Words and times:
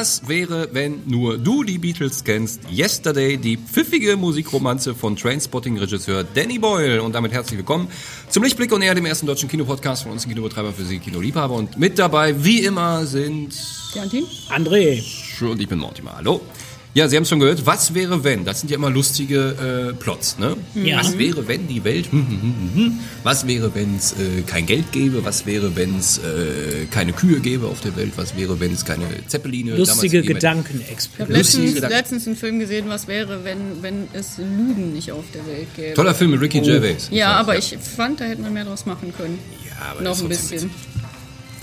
Was 0.00 0.26
wäre, 0.26 0.70
wenn 0.72 1.02
nur 1.08 1.36
du 1.36 1.62
die 1.62 1.76
Beatles 1.76 2.24
kennst? 2.24 2.62
Yesterday, 2.70 3.36
die 3.36 3.58
pfiffige 3.58 4.16
Musikromanze 4.16 4.94
von 4.94 5.14
Trainspotting-Regisseur 5.14 6.24
Danny 6.24 6.58
Boyle. 6.58 7.02
Und 7.02 7.14
damit 7.14 7.32
herzlich 7.32 7.58
willkommen 7.58 7.86
zum 8.30 8.42
Lichtblick 8.42 8.72
und 8.72 8.80
eher 8.80 8.94
dem 8.94 9.04
ersten 9.04 9.26
deutschen 9.26 9.50
Kinopodcast 9.50 10.04
von 10.04 10.12
uns, 10.12 10.26
Kinobetreiber 10.26 10.72
für 10.72 10.84
Sie, 10.84 11.00
Kinoliebhaber. 11.00 11.52
Und 11.52 11.76
mit 11.78 11.98
dabei, 11.98 12.42
wie 12.42 12.60
immer, 12.60 13.04
sind... 13.04 13.54
Jantin? 13.92 14.24
André. 14.48 15.04
Und 15.42 15.60
ich 15.60 15.68
bin 15.68 15.78
Mortimer. 15.78 16.16
Hallo. 16.16 16.40
Ja, 16.92 17.06
Sie 17.06 17.14
haben 17.14 17.22
es 17.22 17.28
schon 17.28 17.38
gehört. 17.38 17.64
Was 17.66 17.94
wäre, 17.94 18.24
wenn? 18.24 18.44
Das 18.44 18.60
sind 18.60 18.70
ja 18.70 18.76
immer 18.76 18.90
lustige 18.90 19.90
äh, 19.90 19.92
Plots, 19.94 20.38
ne? 20.38 20.56
Ja. 20.74 20.98
Was 20.98 21.16
wäre, 21.16 21.46
wenn 21.46 21.68
die 21.68 21.84
Welt... 21.84 22.10
hm, 22.10 22.26
hm, 22.26 22.42
hm, 22.42 22.70
hm. 22.74 22.98
Was 23.22 23.46
wäre, 23.46 23.72
wenn 23.76 23.96
es 23.96 24.12
äh, 24.12 24.42
kein 24.44 24.66
Geld 24.66 24.90
gäbe? 24.90 25.24
Was 25.24 25.46
wäre, 25.46 25.76
wenn 25.76 25.96
es 25.98 26.18
äh, 26.18 26.86
keine 26.90 27.12
Kühe 27.12 27.38
gäbe 27.38 27.68
auf 27.68 27.80
der 27.80 27.94
Welt? 27.94 28.14
Was 28.16 28.36
wäre, 28.36 28.58
wenn 28.58 28.72
es 28.72 28.84
keine 28.84 29.04
Zeppeline... 29.28 29.76
Lustige 29.76 29.86
damals 29.86 30.00
gegeben 30.00 30.26
hätte? 30.26 30.38
Ich 30.38 30.48
habe 30.48 30.62
Gedankenexperiment. 30.62 31.38
Lustige 31.38 31.62
letztens, 31.62 31.74
Gedanken. 31.74 31.96
letztens 31.96 32.26
einen 32.26 32.36
Film 32.36 32.58
gesehen, 32.58 32.88
was 32.88 33.06
wäre, 33.06 33.44
wenn, 33.44 33.82
wenn 33.82 34.08
es 34.12 34.38
Lügen 34.38 34.92
nicht 34.92 35.12
auf 35.12 35.24
der 35.32 35.46
Welt 35.46 35.68
gäbe. 35.76 35.94
Toller 35.94 36.14
Film 36.14 36.32
mit 36.32 36.40
Ricky 36.40 36.60
Gervais. 36.60 37.08
Ja, 37.12 37.34
aber 37.34 37.52
ja. 37.52 37.60
ich 37.60 37.78
fand, 37.78 38.20
da 38.20 38.24
hätte 38.24 38.42
man 38.42 38.52
mehr 38.52 38.64
draus 38.64 38.84
machen 38.84 39.14
können. 39.16 39.38
Ja, 39.64 39.92
aber 39.92 40.02
Noch 40.02 40.10
das 40.10 40.22
ein 40.22 40.28
bisschen. 40.28 40.70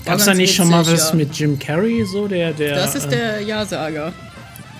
Gab 0.06 0.20
es 0.20 0.24
da 0.24 0.32
nicht 0.32 0.54
schon 0.54 0.70
mal 0.70 0.86
was 0.86 1.10
ja. 1.10 1.16
mit 1.16 1.34
Jim 1.34 1.58
Carrey, 1.58 2.06
so 2.10 2.28
der, 2.28 2.54
der. 2.54 2.76
Das 2.76 2.94
ist 2.94 3.06
äh, 3.06 3.10
der 3.10 3.40
Ja-Sager 3.42 4.14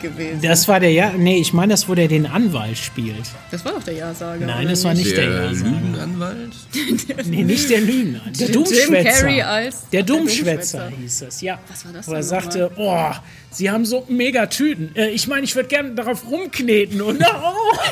gewesen. 0.01 0.41
Das 0.43 0.69
war 0.69 0.80
der, 0.80 0.93
ja, 0.93 1.12
nee, 1.16 1.38
ich 1.41 1.52
meine, 1.52 1.73
das, 1.73 1.88
wo 1.88 1.95
der 1.95 2.09
den 2.09 2.27
Anwalt 2.27 2.77
spielt. 2.79 3.25
Das 3.51 3.65
war 3.65 3.73
doch 3.73 3.83
der 3.83 3.95
Ja-Sager. 3.95 4.47
Nein, 4.47 4.61
oder 4.62 4.71
das 4.71 4.84
war 4.84 4.95
nicht 4.95 5.16
der, 5.16 5.27
Der 5.30 5.45
Ja-Sager. 5.47 5.71
Lügenanwalt? 5.71 6.52
Nee, 7.27 7.43
nicht 7.45 7.68
der 7.71 7.80
Lügner. 7.80 8.21
Der 8.38 8.46
Jim 8.46 8.52
Dummschwätzer. 8.65 9.21
Carrey 9.21 9.43
als- 9.43 9.88
der 9.91 10.02
Dummschwätzer 10.02 10.88
hieß 11.01 11.19
das, 11.21 11.41
ja. 11.41 11.59
Was 11.69 11.85
war 11.85 11.93
das 11.93 12.09
Wo 12.09 12.13
er 12.13 12.23
sagte, 12.23 12.71
oh, 12.76 13.10
sie 13.51 13.71
haben 13.71 13.85
so 13.85 14.04
mega 14.09 14.46
Tüten. 14.46 14.95
Äh, 14.96 15.10
ich 15.10 15.26
meine, 15.29 15.45
ich 15.45 15.54
würde 15.57 15.69
gerne 15.69 15.95
darauf 15.95 16.29
rumkneten. 16.30 17.01
Und 17.02 17.23
oh, 17.23 17.87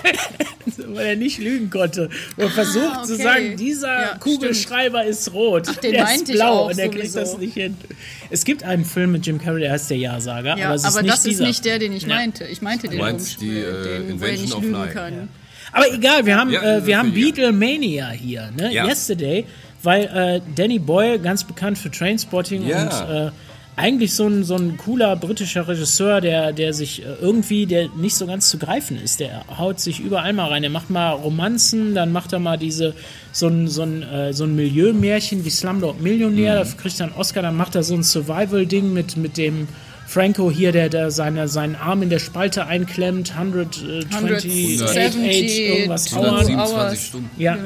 weil 0.89 1.07
er 1.07 1.17
nicht 1.17 1.39
lügen 1.39 1.71
konnte. 1.71 2.09
Und 2.37 2.43
er 2.45 2.51
versucht 2.51 3.07
zu 3.07 3.15
okay. 3.15 3.23
sagen, 3.23 3.57
dieser 3.57 4.01
Ja, 4.01 4.19
Kugelschreiber 4.19 5.05
ist 5.05 5.33
rot. 5.33 5.83
den 5.83 5.93
der 5.93 6.05
meinte 6.05 6.23
ist 6.25 6.29
ich 6.31 6.35
blau 6.37 6.53
auch 6.61 6.71
und 6.71 6.79
er 6.79 6.89
kriegt 6.89 7.15
das 7.15 7.37
nicht 7.39 7.55
hin. 7.55 7.77
Es 8.31 8.45
gibt 8.45 8.63
einen 8.65 8.85
Film 8.85 9.13
mit 9.13 9.27
Jim 9.27 9.39
Carrey, 9.41 9.61
der 9.61 9.73
heißt 9.73 9.89
Der 9.91 9.97
Ja-Sager. 9.99 10.57
Ja, 10.59 10.67
aber 10.67 10.67
aber, 10.67 10.75
es 10.75 10.85
ist 10.85 10.95
nicht 11.03 11.09
das 11.13 11.19
ist 11.19 11.27
dieser. 11.27 11.47
nicht 11.47 11.65
der, 11.65 11.79
den 11.79 11.93
ich 11.93 12.03
Ja. 12.03 12.09
meinte. 12.09 12.45
Ich 12.45 12.63
meinte 12.63 12.89
den, 12.89 12.99
meinst 12.99 13.41
die, 13.41 13.51
Dummschw- 13.51 14.01
äh, 14.03 14.07
den 14.07 14.21
wo 14.21 14.25
er 14.25 14.33
nicht 14.33 14.55
of 14.55 14.63
lügen 14.63 14.75
Lie. 14.83 14.89
kann. 14.93 15.29
Aber 15.73 15.93
egal, 15.93 16.25
wir 16.27 16.37
haben, 16.37 16.51
Ja, 16.51 16.63
äh, 16.79 16.87
wir 16.87 16.99
haben 16.99 17.09
ja. 17.09 17.15
Beatlemania 17.15 18.11
hier, 18.11 18.51
ne? 18.57 18.73
Ja. 18.73 18.87
Yesterday, 18.87 19.45
weil 19.83 20.05
äh, 20.05 20.41
Danny 20.55 20.79
Boyle, 20.79 21.19
ganz 21.19 21.45
bekannt 21.45 21.79
für 21.79 21.91
Trainspotting 21.91 22.67
Ja. 22.67 22.83
und 22.83 23.11
äh, 23.29 23.31
eigentlich 23.77 24.15
so 24.15 24.27
ein, 24.27 24.43
so 24.43 24.57
ein 24.57 24.79
cooler 24.79 25.17
britischer 25.17 25.69
Regisseur, 25.69 26.21
der, 26.23 26.53
der 26.53 26.73
sich 26.73 27.03
äh, 27.03 27.07
irgendwie, 27.21 27.67
der 27.67 27.89
nicht 27.97 28.15
so 28.17 28.27
ganz 28.27 28.49
zu 28.49 28.59
greifen 28.59 28.97
ist. 28.97 29.21
Der 29.21 29.45
haut 29.59 29.81
sich 29.81 30.01
überall 30.01 30.33
mal 30.33 30.49
rein. 30.49 30.63
Der 30.63 30.71
macht 30.71 30.89
mal 30.89 31.11
Romanzen, 31.11 31.95
dann 31.95 32.11
macht 32.11 32.33
er 32.33 32.39
mal 32.39 32.57
diese, 32.57 32.95
so 33.33 33.49
ein, 33.49 33.69
so 33.69 33.83
ein, 33.83 34.03
äh, 34.03 34.33
so 34.33 34.45
ein 34.45 34.57
Milieu-Märchen 34.57 35.45
wie 35.45 35.51
Slumdog 35.51 36.01
Millionär, 36.01 36.55
Mhm. 36.55 36.59
dafür 36.61 36.79
kriegt 36.81 37.01
er 37.01 37.07
einen 37.07 37.15
Oscar, 37.17 37.43
dann 37.43 37.57
macht 37.57 37.75
er 37.75 37.83
so 37.83 37.95
ein 37.95 38.03
Survival-Ding 38.03 38.93
mit, 38.93 39.17
mit 39.19 39.37
dem 39.37 39.69
Franco 40.07 40.51
hier, 40.51 40.73
der, 40.73 40.89
der 40.89 41.11
seine, 41.11 41.49
seinen 41.49 41.75
Arm 41.75 42.01
in 42.03 42.09
der 42.11 42.21
Spalte 42.21 42.67
einklemmt, 42.67 43.37
120, 43.37 44.81
170, 44.81 45.59
irgendwas 45.69 46.13
Hours. 46.15 46.25
127 46.49 46.57
Hours. 46.57 47.07
Stunden. 47.07 47.31
Ja. 47.37 47.59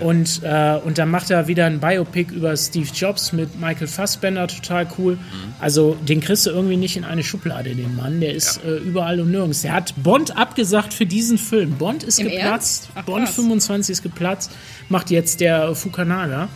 Und, 0.00 0.42
äh, 0.42 0.78
und 0.84 0.98
dann 0.98 1.10
macht 1.10 1.30
er 1.30 1.48
wieder 1.48 1.64
ein 1.64 1.80
Biopic 1.80 2.32
über 2.34 2.54
Steve 2.56 2.88
Jobs 2.92 3.32
mit 3.32 3.58
Michael 3.58 3.86
Fassbender, 3.86 4.46
total 4.46 4.86
cool. 4.98 5.14
Mhm. 5.14 5.54
Also 5.58 5.96
den 6.06 6.20
kriegst 6.20 6.44
du 6.44 6.50
irgendwie 6.50 6.76
nicht 6.76 6.96
in 6.96 7.04
eine 7.04 7.22
Schublade, 7.22 7.74
den 7.74 7.96
Mann. 7.96 8.20
Der 8.20 8.34
ist 8.34 8.62
äh, 8.64 8.76
überall 8.76 9.20
und 9.20 9.30
nirgends. 9.30 9.62
Der 9.62 9.72
hat 9.72 9.94
Bond 9.96 10.36
abgesagt 10.36 10.92
für 10.92 11.06
diesen 11.06 11.38
Film. 11.38 11.72
Bond 11.78 12.04
ist 12.04 12.20
Im 12.20 12.28
geplatzt. 12.28 12.90
Ach, 12.94 13.04
Bond 13.04 13.24
krass. 13.24 13.36
25 13.36 13.92
ist 13.92 14.02
geplatzt. 14.02 14.50
Macht 14.88 15.10
jetzt 15.10 15.40
der 15.40 15.74
Fukunaga. 15.74 16.48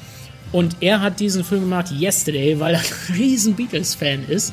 Und 0.52 0.76
er 0.80 1.00
hat 1.00 1.20
diesen 1.20 1.44
Film 1.44 1.62
gemacht, 1.62 1.92
Yesterday, 1.92 2.58
weil 2.60 2.74
er 2.74 2.80
ein 2.80 3.14
riesen 3.16 3.54
Beatles-Fan 3.54 4.28
ist. 4.28 4.52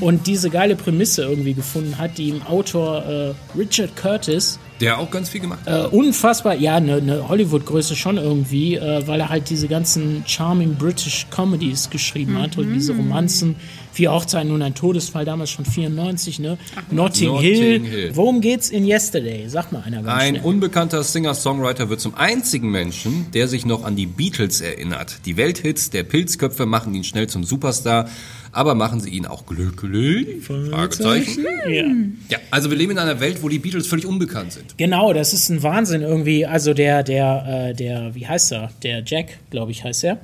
Und 0.00 0.26
diese 0.26 0.50
geile 0.50 0.76
Prämisse 0.76 1.22
irgendwie 1.22 1.54
gefunden 1.54 1.98
hat, 1.98 2.18
die 2.18 2.28
ihm 2.30 2.42
Autor 2.42 3.04
äh, 3.04 3.34
Richard 3.58 3.94
Curtis 3.96 4.58
Der 4.80 4.98
auch 4.98 5.10
ganz 5.10 5.28
viel 5.28 5.40
gemacht 5.40 5.60
hat. 5.66 5.92
äh, 5.92 5.96
unfassbar, 5.96 6.54
ja, 6.56 6.76
eine 6.76 7.00
ne, 7.00 7.28
Hollywood-Größe 7.28 7.94
schon 7.94 8.16
irgendwie, 8.16 8.76
äh, 8.76 9.06
weil 9.06 9.20
er 9.20 9.28
halt 9.28 9.50
diese 9.50 9.68
ganzen 9.68 10.24
charming 10.26 10.74
British 10.76 11.26
Comedies 11.30 11.90
geschrieben 11.90 12.38
hat 12.40 12.56
und 12.58 12.72
diese 12.74 12.94
Romanzen, 12.94 13.56
Vier 13.94 14.10
Hochzeiten 14.10 14.50
und 14.50 14.60
ein 14.60 14.74
Todesfall, 14.74 15.24
damals 15.24 15.50
schon 15.52 15.64
94, 15.64 16.40
ne? 16.40 16.58
Notting, 16.90 17.28
Notting 17.28 17.38
Hill. 17.40 17.80
Hill. 17.86 18.10
Worum 18.14 18.40
geht's 18.40 18.68
in 18.68 18.84
Yesterday? 18.84 19.44
Sag 19.48 19.70
mal 19.70 19.82
einer 19.86 20.02
ganz 20.02 20.20
Ein 20.20 20.34
schnell. 20.34 20.42
unbekannter 20.44 21.04
Singer-Songwriter 21.04 21.88
wird 21.90 22.00
zum 22.00 22.16
einzigen 22.16 22.72
Menschen, 22.72 23.26
der 23.34 23.46
sich 23.46 23.64
noch 23.64 23.84
an 23.84 23.94
die 23.94 24.06
Beatles 24.06 24.60
erinnert. 24.60 25.18
Die 25.26 25.36
Welthits 25.36 25.90
der 25.90 26.02
Pilzköpfe 26.02 26.66
machen 26.66 26.92
ihn 26.92 27.04
schnell 27.04 27.28
zum 27.28 27.44
Superstar, 27.44 28.08
aber 28.54 28.74
machen 28.74 29.00
sie 29.00 29.10
ihn 29.10 29.26
auch 29.26 29.46
glücklich? 29.46 30.44
Fragezeichen. 30.44 31.44
Ja. 31.68 31.84
Ja, 32.28 32.38
also 32.50 32.70
wir 32.70 32.76
leben 32.76 32.92
in 32.92 32.98
einer 32.98 33.20
Welt, 33.20 33.42
wo 33.42 33.48
die 33.48 33.58
Beatles 33.58 33.86
völlig 33.86 34.06
unbekannt 34.06 34.52
sind. 34.52 34.78
Genau, 34.78 35.12
das 35.12 35.32
ist 35.32 35.48
ein 35.48 35.62
Wahnsinn 35.62 36.02
irgendwie. 36.02 36.46
Also 36.46 36.74
der, 36.74 37.02
der, 37.02 37.70
äh, 37.70 37.74
der, 37.74 38.14
wie 38.14 38.26
heißt 38.26 38.52
er? 38.52 38.70
Der 38.82 39.02
Jack, 39.04 39.38
glaube 39.50 39.72
ich, 39.72 39.84
heißt 39.84 40.04
er. 40.04 40.18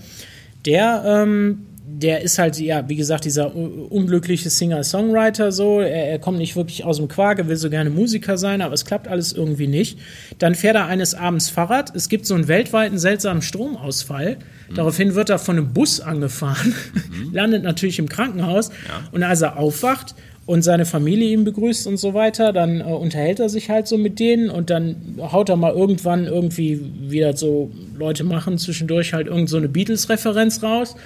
Der, 0.67 1.03
ähm, 1.07 1.67
der 1.83 2.23
ist 2.23 2.39
halt, 2.39 2.59
ja, 2.59 2.89
wie 2.89 2.97
gesagt, 2.97 3.25
dieser 3.25 3.55
unglückliche 3.55 4.51
Singer-Songwriter 4.51 5.53
so. 5.53 5.81
Er, 5.81 6.11
er 6.11 6.19
kommt 6.19 6.39
nicht 6.39 6.57
wirklich 6.57 6.85
aus 6.85 6.99
dem 6.99 7.09
Quark, 7.09 7.39
er 7.39 7.49
will 7.49 7.57
so 7.57 7.71
gerne 7.71 7.91
Musiker 7.91 8.39
sein, 8.39 8.63
aber 8.63 8.75
es 8.75 8.85
klappt 8.85 9.09
alles 9.09 9.33
irgendwie 9.33 9.67
nicht. 9.67 9.99
Dann 10.39 10.55
fährt 10.55 10.77
er 10.77 10.87
eines 10.87 11.15
Abends 11.15 11.51
Fahrrad. 11.51 11.95
Es 11.95 12.09
gibt 12.09 12.27
so 12.27 12.35
einen 12.35 12.49
weltweiten 12.49 12.99
seltsamen 12.99 13.43
Stromausfall. 13.43 14.37
Daraufhin 14.75 15.15
wird 15.15 15.31
er 15.31 15.39
von 15.39 15.57
einem 15.57 15.73
Bus 15.73 16.01
angefahren, 16.01 16.75
landet 17.33 17.65
natürlich 17.65 17.99
im 17.99 18.09
Krankenhaus. 18.09 18.71
Und 19.13 19.23
als 19.23 19.43
er 19.43 19.59
aufwacht, 19.59 20.15
und 20.47 20.63
seine 20.63 20.85
Familie 20.85 21.31
ihn 21.31 21.45
begrüßt 21.45 21.87
und 21.87 21.97
so 21.97 22.13
weiter, 22.13 22.53
dann 22.53 22.81
äh, 22.81 22.85
unterhält 22.85 23.39
er 23.39 23.49
sich 23.49 23.71
halt 23.71 23.87
so 23.87 23.97
mit 23.97 24.19
denen 24.19 24.51
und 24.51 24.69
dann 24.69 24.97
haut 25.21 25.49
er 25.49 25.55
mal 25.55 25.73
irgendwann 25.73 26.25
irgendwie, 26.27 26.81
wie 27.03 27.21
das 27.21 27.39
so 27.39 27.71
Leute 27.97 28.25
machen, 28.25 28.59
zwischendurch 28.59 29.13
halt 29.13 29.29
irgend 29.29 29.49
so 29.49 29.59
eine 29.59 29.69
Beatles-Referenz 29.69 30.61
raus 30.61 30.97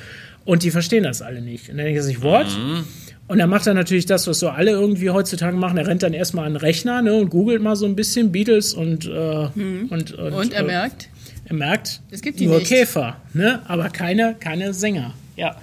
und 0.44 0.62
die 0.62 0.71
verstehen 0.71 1.05
das 1.05 1.22
alle 1.22 1.41
nicht. 1.41 1.69
Und 1.71 1.77
dann 1.77 1.87
denkt 1.87 1.99
er 1.99 2.03
sich, 2.03 2.22
what? 2.22 2.47
Und 3.27 3.38
dann 3.38 3.49
macht 3.49 3.66
er 3.66 3.75
natürlich 3.75 4.05
das, 4.05 4.27
was 4.27 4.38
so 4.38 4.50
alle 4.50 4.72
irgendwie 4.72 5.09
heutzutage 5.10 5.56
machen. 5.56 5.78
Er 5.78 5.87
rennt 5.87 6.03
dann 6.03 6.12
erstmal 6.12 6.47
an 6.47 6.55
den 6.55 6.60
Rechner 6.60 7.00
ne, 7.00 7.15
und 7.15 7.31
googelt 7.31 7.62
mal 7.62 7.75
so 7.77 7.87
ein 7.87 7.97
bisschen 7.97 8.32
Beatles 8.32 8.75
und, 8.75 9.06
äh, 9.06 9.09
und, 9.09 10.12
und, 10.12 10.12
Und 10.12 10.53
er 10.53 10.60
äh, 10.60 10.66
merkt, 10.66 11.09
er 11.47 11.55
merkt, 11.55 12.03
Es 12.10 12.21
gibt 12.21 12.41
die 12.41 12.47
nur 12.47 12.59
nicht. 12.59 12.69
Käfer, 12.69 13.16
ne? 13.32 13.60
aber 13.66 13.88
keine, 13.88 14.37
keine 14.38 14.75
Sänger. 14.75 15.15
Ja. 15.37 15.56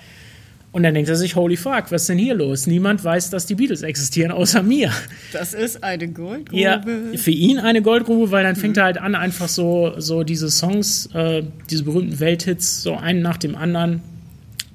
Und 0.72 0.84
dann 0.84 0.94
denkt 0.94 1.10
er 1.10 1.18
sich, 1.18 1.36
holy 1.36 1.58
fuck, 1.58 1.92
was 1.92 2.04
ist 2.04 2.10
denn 2.10 2.18
hier 2.18 2.34
los? 2.34 2.66
Niemand 2.66 3.04
weiß, 3.04 3.30
dass 3.30 3.46
die 3.46 3.56
Beatles 3.56 3.82
existieren, 3.82 4.32
außer 4.32 4.64
mir. 4.64 4.92
das 5.34 5.54
ist 5.54 5.84
eine 5.84 6.08
Goldgrube. 6.08 6.62
Ja, 6.62 6.82
für 7.16 7.32
ihn 7.32 7.60
eine 7.60 7.82
Goldgrube, 7.82 8.32
weil 8.32 8.44
dann 8.44 8.56
fängt 8.56 8.78
er 8.78 8.86
halt 8.86 8.98
an, 8.98 9.14
einfach 9.14 9.50
so, 9.50 9.94
so 9.98 10.24
diese 10.24 10.50
Songs, 10.50 11.10
äh, 11.14 11.44
diese 11.70 11.84
berühmten 11.84 12.20
Welthits, 12.20 12.82
so 12.82 12.96
einen 12.96 13.22
nach 13.22 13.38
dem 13.38 13.56
anderen 13.56 14.02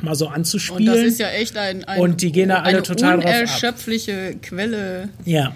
mal 0.03 0.15
so 0.15 0.27
Und 0.29 0.35
anzuspielen. 0.35 0.87
das 0.87 0.99
ist 0.99 1.19
ja 1.21 1.29
echt 1.31 1.57
ein, 1.57 1.85
ein 1.85 2.01
Und 2.01 2.23
die 2.23 2.33
gehen 2.33 2.49
da 2.51 2.57
alle 2.61 2.69
eine 2.79 2.83
total 2.83 3.17
drauf 3.17 3.25
ab. 3.27 3.31
unerschöpfliche 3.37 4.37
Quelle 4.43 5.09
ja, 5.25 5.55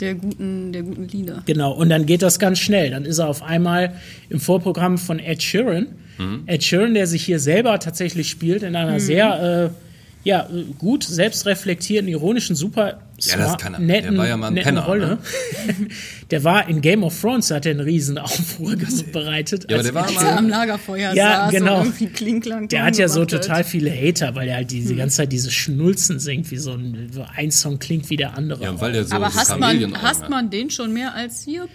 der 0.00 0.14
guten, 0.14 0.72
der 0.72 0.82
guten 0.82 1.08
Lieder. 1.08 1.42
genau. 1.46 1.72
Und 1.72 1.88
dann 1.88 2.04
geht 2.04 2.22
das 2.22 2.38
ganz 2.38 2.58
schnell. 2.58 2.90
Dann 2.90 3.04
ist 3.04 3.18
er 3.18 3.28
auf 3.28 3.42
einmal 3.42 3.94
im 4.28 4.40
Vorprogramm 4.40 4.98
von 4.98 5.18
Ed 5.18 5.42
Sheeran. 5.42 5.86
Ed 6.46 6.62
Sheeran, 6.62 6.94
der 6.94 7.06
sich 7.08 7.24
hier 7.24 7.40
selber 7.40 7.78
tatsächlich 7.80 8.28
spielt, 8.30 8.62
in 8.62 8.76
einer 8.76 9.00
sehr 9.00 9.70
äh, 9.72 9.93
ja, 10.24 10.48
gut 10.78 11.04
selbstreflektierten, 11.04 12.08
ironischen, 12.08 12.56
super 12.56 12.98
Ja, 13.20 13.36
das 13.36 13.58
kann 13.58 13.74
er. 13.74 13.80
netten, 13.80 14.12
Der 14.12 14.18
war 14.18 14.26
ja 14.28 14.36
mal 14.36 14.46
ein 14.48 14.54
netten 14.54 14.74
Penner, 14.74 14.86
Rolle. 14.86 15.06
ne? 15.06 15.18
der 16.30 16.44
war 16.44 16.68
in 16.68 16.80
Game 16.80 17.04
of 17.04 17.20
Thrones, 17.20 17.48
da 17.48 17.56
hat 17.56 17.66
er 17.66 17.72
einen 17.72 17.80
riesen 17.80 18.16
Aufruhr 18.18 18.74
bereitet. 19.12 19.70
Ja, 19.70 19.76
aber 19.76 19.76
als 19.76 19.84
der 19.86 19.94
war 19.94 20.12
mal- 20.12 20.24
er 20.32 20.38
am 20.38 20.48
Lagerfeuer 20.48 21.12
Ja, 21.14 21.44
saß 21.46 21.52
genau. 21.52 21.80
und 21.80 21.86
irgendwie 21.86 22.06
Klinklang 22.06 22.68
Der 22.68 22.84
hat 22.84 22.96
ja 22.96 23.08
so 23.08 23.24
total 23.24 23.64
viele 23.64 23.90
Hater, 23.90 24.34
weil 24.34 24.48
er 24.48 24.56
halt 24.56 24.70
Hm. 24.72 24.78
diese 24.80 24.96
ganze 24.96 25.18
Zeit 25.18 25.32
diese 25.32 25.50
Schnulzen 25.50 26.18
singt, 26.18 26.50
wie 26.50 26.56
so 26.58 26.72
ein, 26.72 27.10
so 27.12 27.24
ein 27.36 27.50
Song 27.50 27.78
klingt 27.78 28.08
wie 28.10 28.16
der 28.16 28.36
andere. 28.36 28.64
Ja, 28.64 28.80
weil 28.80 28.92
der 28.92 29.04
so 29.04 29.14
Aber 29.14 29.26
hasst 29.26 29.58
man, 29.58 30.02
hasst 30.02 30.22
hat. 30.22 30.30
man 30.30 30.50
den 30.50 30.70
schon 30.70 30.92
mehr 30.92 31.14
als 31.14 31.42
hier 31.44 31.68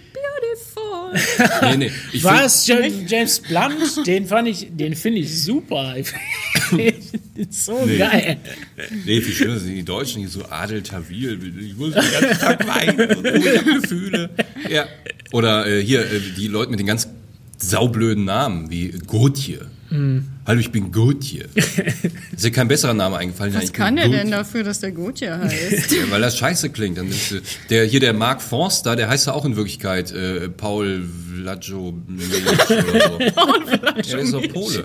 Beautiful? 0.50 1.70
Nee, 1.70 1.76
nee. 1.76 1.90
Ich 2.12 2.24
es 2.24 2.66
James, 2.66 3.10
James 3.10 3.40
Blunt? 3.40 4.06
Den 4.06 4.26
fand 4.26 4.48
ich, 4.48 4.68
den 4.70 4.94
finde 4.94 5.20
ich 5.20 5.42
super. 5.42 5.94
so 7.50 7.88
geil. 7.98 8.38
Nee, 9.04 9.20
viel 9.20 9.34
schöner 9.34 9.58
sind 9.58 9.74
die 9.74 9.82
Deutschen, 9.82 10.22
die 10.22 10.28
so 10.28 10.44
Adel 10.48 10.82
Tawil. 10.82 11.38
Ich 11.60 11.76
muss 11.76 11.94
den 11.94 12.02
ganzen 12.02 12.40
Tag 12.40 12.66
weinen 12.66 13.16
und 13.16 13.26
ich 13.26 13.82
Gefühle. 13.82 14.30
Ja. 14.68 14.86
Oder 15.32 15.66
äh, 15.66 15.82
hier, 15.82 16.00
äh, 16.00 16.20
die 16.36 16.48
Leute 16.48 16.70
mit 16.70 16.80
den 16.80 16.86
ganz 16.86 17.08
saublöden 17.58 18.24
Namen, 18.24 18.70
wie 18.70 18.90
Gotje. 19.06 19.66
Hm. 19.88 20.28
Hallo, 20.50 20.58
ich 20.58 20.72
bin 20.72 20.90
Gautier. 20.90 21.44
ist 21.54 22.42
dir 22.42 22.50
kein 22.50 22.66
besserer 22.66 22.92
Name 22.92 23.18
eingefallen? 23.18 23.54
Was 23.54 23.66
bin 23.66 23.72
kann 23.72 23.94
der 23.94 24.06
denn 24.08 24.14
Gautier. 24.14 24.30
dafür, 24.32 24.64
dass 24.64 24.80
der 24.80 24.90
Gotje 24.90 25.38
heißt? 25.38 25.92
Ja, 25.92 26.10
weil 26.10 26.20
das 26.20 26.36
scheiße 26.38 26.70
klingt. 26.70 26.98
Dann 26.98 27.06
ist, 27.06 27.36
der, 27.68 27.84
hier 27.84 28.00
der 28.00 28.14
Mark 28.14 28.42
Forster, 28.42 28.96
der 28.96 29.08
heißt 29.08 29.28
ja 29.28 29.32
auch 29.32 29.44
in 29.44 29.54
Wirklichkeit 29.54 30.10
äh, 30.10 30.48
Paul 30.48 31.08
Vlajo 31.40 31.94
oder 32.08 33.00
so. 33.00 33.18
Ja, 34.00 34.02
der 34.02 34.18
ist 34.20 34.32
doch 34.32 34.48
Pole. 34.48 34.84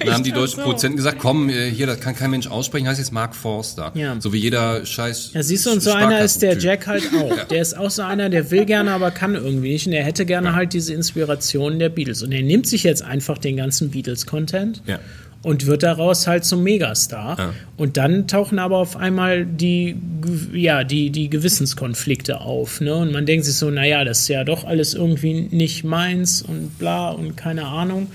Dann 0.00 0.14
haben 0.14 0.24
die 0.24 0.32
deutschen 0.32 0.56
so? 0.56 0.62
Produzenten 0.62 0.96
gesagt, 0.96 1.18
komm, 1.18 1.48
äh, 1.48 1.70
hier, 1.70 1.86
das 1.86 2.00
kann 2.00 2.14
kein 2.14 2.30
Mensch 2.30 2.46
aussprechen, 2.46 2.86
heißt 2.88 2.98
jetzt 2.98 3.12
Mark 3.12 3.34
Forster. 3.34 3.92
Ja. 3.94 4.16
So 4.20 4.32
wie 4.32 4.38
jeder 4.38 4.84
scheiß 4.84 5.30
Ja, 5.34 5.42
siehst 5.42 5.66
du, 5.66 5.70
und 5.70 5.80
so 5.82 5.92
einer 5.92 6.20
ist 6.20 6.42
der. 6.42 6.58
Jack 6.58 6.86
halt 6.86 7.02
auch. 7.18 7.44
Der 7.48 7.62
ist 7.62 7.76
auch 7.76 7.90
so 7.90 8.02
einer, 8.02 8.28
der 8.28 8.50
will 8.50 8.64
gerne, 8.66 8.92
aber 8.92 9.10
kann 9.10 9.34
irgendwie 9.34 9.72
nicht. 9.72 9.86
Und 9.86 9.92
er 9.94 10.04
hätte 10.04 10.26
gerne 10.26 10.54
halt 10.54 10.72
diese 10.74 10.92
Inspiration 10.94 11.78
der 11.78 11.88
Beatles. 11.88 12.22
Und 12.22 12.32
er 12.32 12.42
nimmt 12.42 12.66
sich 12.66 12.82
jetzt 12.84 13.02
einfach 13.02 13.38
den 13.38 13.56
ganzen 13.56 13.90
Beatles-Content 13.90 14.82
Ja. 14.86 15.00
Und 15.42 15.66
wird 15.66 15.82
daraus 15.82 16.26
halt 16.26 16.44
zum 16.44 16.62
Megastar. 16.62 17.38
Ja. 17.38 17.54
Und 17.76 17.96
dann 17.96 18.28
tauchen 18.28 18.58
aber 18.58 18.78
auf 18.78 18.96
einmal 18.96 19.44
die, 19.44 19.96
ja, 20.52 20.84
die, 20.84 21.10
die 21.10 21.28
Gewissenskonflikte 21.28 22.40
auf. 22.40 22.80
Ne? 22.80 22.94
Und 22.94 23.12
man 23.12 23.26
denkt 23.26 23.44
sich 23.44 23.56
so, 23.56 23.70
naja, 23.70 24.04
das 24.04 24.20
ist 24.20 24.28
ja 24.28 24.44
doch 24.44 24.64
alles 24.64 24.94
irgendwie 24.94 25.48
nicht 25.50 25.84
meins 25.84 26.42
und 26.42 26.78
bla 26.78 27.10
und 27.10 27.36
keine 27.36 27.66
Ahnung. 27.66 28.08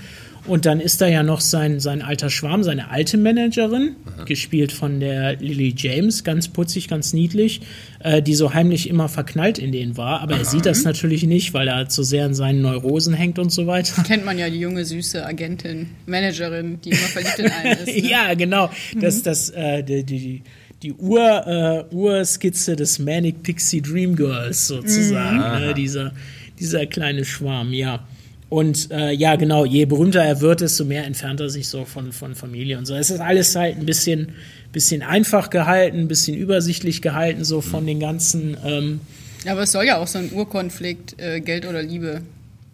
Und 0.48 0.66
dann 0.66 0.80
ist 0.80 1.02
da 1.02 1.08
ja 1.08 1.24
noch 1.24 1.42
sein, 1.42 1.80
sein 1.80 2.02
alter 2.02 2.30
Schwarm, 2.30 2.64
seine 2.64 2.90
alte 2.90 3.18
Managerin, 3.18 3.98
gespielt 4.26 4.72
von 4.72 5.00
der 5.00 5.36
Lily 5.36 5.74
James, 5.78 6.24
ganz 6.24 6.48
putzig, 6.48 6.88
ganz 6.88 7.14
niedlich, 7.14 7.62
äh, 8.00 8.22
die 8.22 8.34
so 8.34 8.54
heimlich 8.54 8.90
immer 8.90 9.10
verknallt 9.10 9.60
in 9.60 9.72
den 9.72 9.98
war. 9.98 10.22
Aber 10.22 10.38
er 10.38 10.46
sieht 10.46 10.66
das 10.66 10.84
natürlich 10.84 11.24
nicht, 11.24 11.54
weil 11.54 11.68
er 11.68 11.90
so 11.90 12.02
sehr 12.02 12.26
in 12.26 12.34
seinen 12.34 12.62
Neurosen 12.62 13.14
hängt 13.14 13.40
und 13.40 13.52
so 13.52 13.68
weiter. 13.68 14.04
Kennt 14.04 14.26
man 14.26 14.38
ja 14.38 14.50
die 14.50 14.60
junge, 14.60 14.86
süße 14.86 15.26
Agentin, 15.26 15.88
Managerin, 16.06 16.80
die 16.82 16.90
immer 16.92 17.00
verliebt 17.00 17.40
in 17.40 17.52
einen 17.52 17.78
ist. 17.80 17.88
Ne? 17.98 18.10
ja, 18.10 18.34
genau. 18.34 18.70
Das, 19.00 19.22
das, 19.22 19.50
äh, 19.50 19.84
die, 19.84 20.04
die, 20.04 20.44
die 20.82 20.94
Ur, 20.94 21.88
äh, 21.92 21.94
Urskizze 21.94 22.76
des 22.76 23.00
Manic 23.00 23.44
Pixie 23.44 23.82
Dream 23.82 24.16
Girls 24.16 24.68
sozusagen. 24.68 25.38
Ne? 25.38 25.74
Dieser, 25.74 26.14
dieser 26.60 26.86
kleine 26.86 27.26
Schwarm, 27.26 27.74
ja. 27.74 28.06
Und 28.50 28.92
äh, 28.92 29.12
ja, 29.12 29.36
genau, 29.36 29.66
je 29.66 29.86
berühmter 29.86 30.24
er 30.24 30.40
wird, 30.40 30.62
desto 30.62 30.86
mehr 30.86 31.06
entfernt 31.06 31.42
er 31.42 31.50
sich 31.50 31.68
so 31.68 31.84
von, 31.84 32.14
von 32.14 32.34
Familie 32.34 32.78
und 32.78 32.86
so. 32.86 32.96
Es 32.96 33.10
ist 33.10 33.20
alles 33.20 33.56
halt 33.56 33.78
ein 33.78 33.86
bisschen, 33.86 34.34
bisschen 34.72 35.02
einfach 35.02 35.50
gehalten, 35.50 36.00
ein 36.00 36.08
bisschen 36.08 36.38
übersichtlich 36.38 37.02
gehalten, 37.02 37.44
so 37.44 37.60
von 37.60 37.86
den 37.86 38.00
ganzen. 38.00 38.56
Ähm, 38.64 39.02
Aber 39.46 39.64
es 39.64 39.74
soll 39.74 39.86
ja 39.86 39.98
auch 39.98 40.08
so 40.08 40.20
ein 40.20 40.32
Urkonflikt, 40.32 41.20
äh, 41.20 41.42
Geld 41.42 41.66
oder 41.68 41.84
Liebe. 41.84 42.22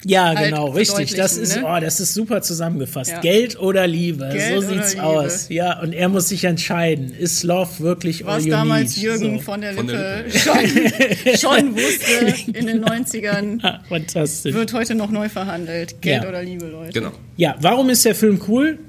Ja, 0.05 0.25
Halt 0.35 0.49
genau, 0.49 0.67
richtig. 0.69 1.15
Das 1.15 1.37
ist, 1.37 1.55
ne? 1.57 1.63
oh, 1.65 1.79
das 1.79 1.99
ist 1.99 2.13
super 2.13 2.41
zusammengefasst. 2.41 3.11
Ja. 3.11 3.19
Geld 3.21 3.59
oder 3.59 3.87
Liebe, 3.87 4.29
Geld 4.33 4.61
so 4.61 4.69
sieht's 4.69 4.93
Liebe. 4.93 5.03
aus. 5.05 5.49
Ja, 5.49 5.79
und 5.81 5.93
er 5.93 6.09
muss 6.09 6.29
sich 6.29 6.43
entscheiden. 6.43 7.13
Ist 7.17 7.43
Love 7.43 7.79
wirklich 7.79 8.25
all 8.25 8.37
Was 8.37 8.45
you 8.45 8.51
damals 8.51 8.95
need? 8.95 9.03
Jürgen 9.03 9.37
so. 9.37 9.43
von 9.43 9.61
der 9.61 9.73
Von 9.73 9.87
Lippe, 9.87 10.25
der 10.25 11.37
Schon, 11.37 11.59
schon 11.61 11.75
wusste 11.75 12.51
in 12.57 12.67
den 12.67 12.83
90ern, 12.83 13.59
Ah, 13.63 13.79
Fantastisch. 13.89 14.53
wird 14.53 14.73
heute 14.73 14.95
noch 14.95 15.09
neu 15.11 15.29
verhandelt. 15.29 16.01
Geld 16.01 16.23
Ja. 16.23 16.29
oder 16.29 16.43
Liebe, 16.43 16.65
Leute. 16.65 16.91
Genau. 16.93 17.11
Ja, 17.37 17.55
warum 17.61 17.89
ist 17.89 18.03
der 18.05 18.15
Film 18.15 18.41
cool? 18.47 18.79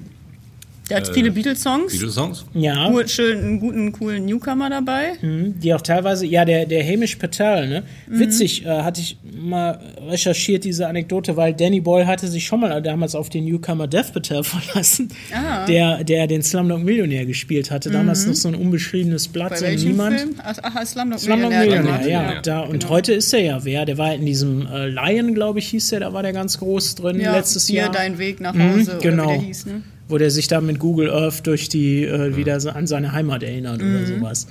Der 0.89 0.97
hat 0.97 1.07
viele 1.13 1.31
Beatles-Songs. 1.31 1.91
Beatles-Songs? 1.93 2.45
Ja, 2.53 2.89
Cool, 2.91 3.07
schön, 3.07 3.39
einen 3.39 3.59
guten, 3.59 3.91
coolen 3.91 4.25
Newcomer 4.25 4.69
dabei. 4.69 5.13
die 5.21 5.73
auch 5.73 5.81
teilweise, 5.81 6.27
ja, 6.27 6.45
der, 6.45 6.67
der 6.67 6.83
Hamish 6.85 7.15
Patel, 7.15 7.67
ne? 7.67 7.83
Witzig, 8.07 8.65
äh, 8.65 8.69
hatte 8.69 9.01
ich 9.01 9.17
mal 9.35 9.79
recherchiert, 10.07 10.63
diese 10.63 10.87
Anekdote, 10.87 11.35
weil 11.37 11.53
Danny 11.55 11.81
Boyle 11.81 12.05
hatte 12.05 12.27
sich 12.27 12.45
schon 12.45 12.59
mal 12.59 12.81
damals 12.83 13.15
auf 13.15 13.29
den 13.29 13.45
Newcomer 13.45 13.87
Dev 13.87 14.11
Patel 14.13 14.43
verlassen, 14.43 15.09
Ah. 15.33 15.65
der, 15.65 16.03
der 16.03 16.27
den 16.27 16.43
Slumdog 16.43 16.83
Millionär 16.83 17.25
gespielt 17.25 17.71
hatte. 17.71 17.89
Damals 17.89 18.27
noch 18.27 18.35
so 18.35 18.49
ein 18.49 18.55
unbeschriebenes 18.55 19.27
Blatt, 19.29 19.49
Bei 19.51 19.55
so 19.57 19.65
welchem 19.65 19.87
niemand. 19.89 20.19
Film? 20.19 20.35
Ach, 20.43 20.57
ach 20.61 20.85
Slumdog 20.85 21.19
Slumdog 21.19 21.49
Millionär. 21.49 21.81
Millionär, 21.81 21.99
genau. 21.99 22.33
ja. 22.35 22.41
Da, 22.41 22.59
und 22.61 22.79
genau. 22.81 22.89
heute 22.89 23.13
ist 23.13 23.33
er 23.33 23.39
ja 23.41 23.65
wer? 23.65 23.85
Der 23.85 23.97
war 23.97 24.13
in 24.13 24.25
diesem 24.25 24.67
äh, 24.67 24.87
Lion, 24.87 25.33
glaube 25.33 25.57
ich, 25.59 25.67
hieß 25.69 25.89
der, 25.89 26.01
da 26.01 26.13
war 26.13 26.21
der 26.21 26.33
ganz 26.33 26.59
groß 26.59 26.93
drin 26.95 27.19
ja, 27.19 27.35
letztes 27.35 27.65
hier 27.67 27.81
Jahr. 27.83 27.91
dein 27.91 28.19
Weg 28.19 28.39
nach 28.39 28.53
Hause, 28.53 28.99
genau. 29.01 29.23
oder 29.25 29.33
wie 29.33 29.37
der 29.39 29.47
hieß, 29.47 29.65
ne? 29.65 29.81
Wo 30.07 30.17
der 30.17 30.31
sich 30.31 30.47
da 30.47 30.61
mit 30.61 30.79
Google 30.79 31.09
Earth 31.09 31.45
durch 31.47 31.69
die 31.69 32.03
äh, 32.05 32.35
wieder 32.35 32.59
so 32.59 32.69
an 32.69 32.87
seine 32.87 33.11
Heimat 33.11 33.43
erinnert 33.43 33.81
oder 33.81 34.05
sowas. 34.05 34.47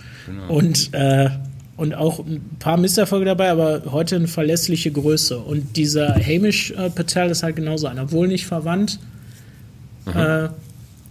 Und 0.48 0.92
äh, 0.92 1.30
und 1.76 1.94
auch 1.94 2.20
ein 2.20 2.40
paar 2.60 2.76
Misserfolge 2.76 3.24
dabei, 3.24 3.50
aber 3.50 3.82
heute 3.90 4.16
eine 4.16 4.28
verlässliche 4.28 4.92
Größe. 4.92 5.38
Und 5.38 5.76
dieser 5.76 6.14
Hamish 6.14 6.70
äh, 6.70 6.88
Patel 6.88 7.30
ist 7.30 7.42
halt 7.42 7.56
genauso 7.56 7.88
einer, 7.88 8.12
wohl 8.12 8.28
nicht 8.28 8.46
verwandt. 8.46 9.00
Äh, 10.06 10.48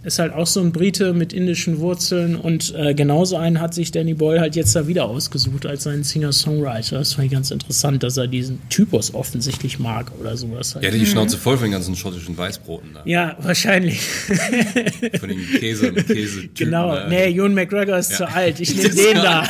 ist 0.04 0.18
halt 0.18 0.32
auch 0.34 0.46
so 0.46 0.60
ein 0.60 0.70
Brite 0.72 1.12
mit 1.14 1.32
indischen 1.32 1.78
Wurzeln 1.80 2.36
und 2.36 2.74
äh, 2.76 2.94
genauso 2.94 3.36
einen 3.36 3.60
hat 3.60 3.72
sich 3.74 3.90
Danny 3.90 4.14
Boyle 4.14 4.40
halt 4.40 4.54
jetzt 4.56 4.76
da 4.76 4.86
wieder 4.86 5.06
ausgesucht 5.06 5.64
als 5.66 5.84
seinen 5.84 6.04
Singer-Songwriter. 6.04 6.98
Das 6.98 7.14
fand 7.14 7.26
ich 7.26 7.32
ganz 7.32 7.50
interessant, 7.50 8.02
dass 8.02 8.16
er 8.16 8.26
diesen 8.26 8.60
Typus 8.68 9.14
offensichtlich 9.14 9.78
mag 9.78 10.12
oder 10.20 10.36
sowas. 10.36 10.74
Halt. 10.74 10.84
Der 10.84 10.90
hatte 10.90 10.98
die 11.00 11.06
Schnauze 11.06 11.38
voll 11.38 11.56
von 11.56 11.64
den 11.66 11.72
ganzen 11.72 11.96
schottischen 11.96 12.36
Weißbroten 12.36 12.90
da. 12.94 13.02
Ja, 13.06 13.36
wahrscheinlich. 13.40 14.00
Von 15.20 15.28
den 15.28 15.40
Käse, 15.58 15.92
Käse 15.92 16.48
Genau, 16.54 16.94
da. 16.94 17.08
nee, 17.08 17.30
Ewan 17.34 17.54
McGregor 17.54 17.96
ist 17.98 18.10
Ja. 18.12 18.16
zu 18.18 18.28
alt. 18.28 18.60
Ich 18.60 18.74
nehme 18.76 18.90
den 18.90 19.14
da. 19.16 19.48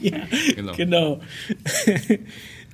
ja, 0.00 0.16
Genau. 0.56 0.72
genau. 0.74 1.20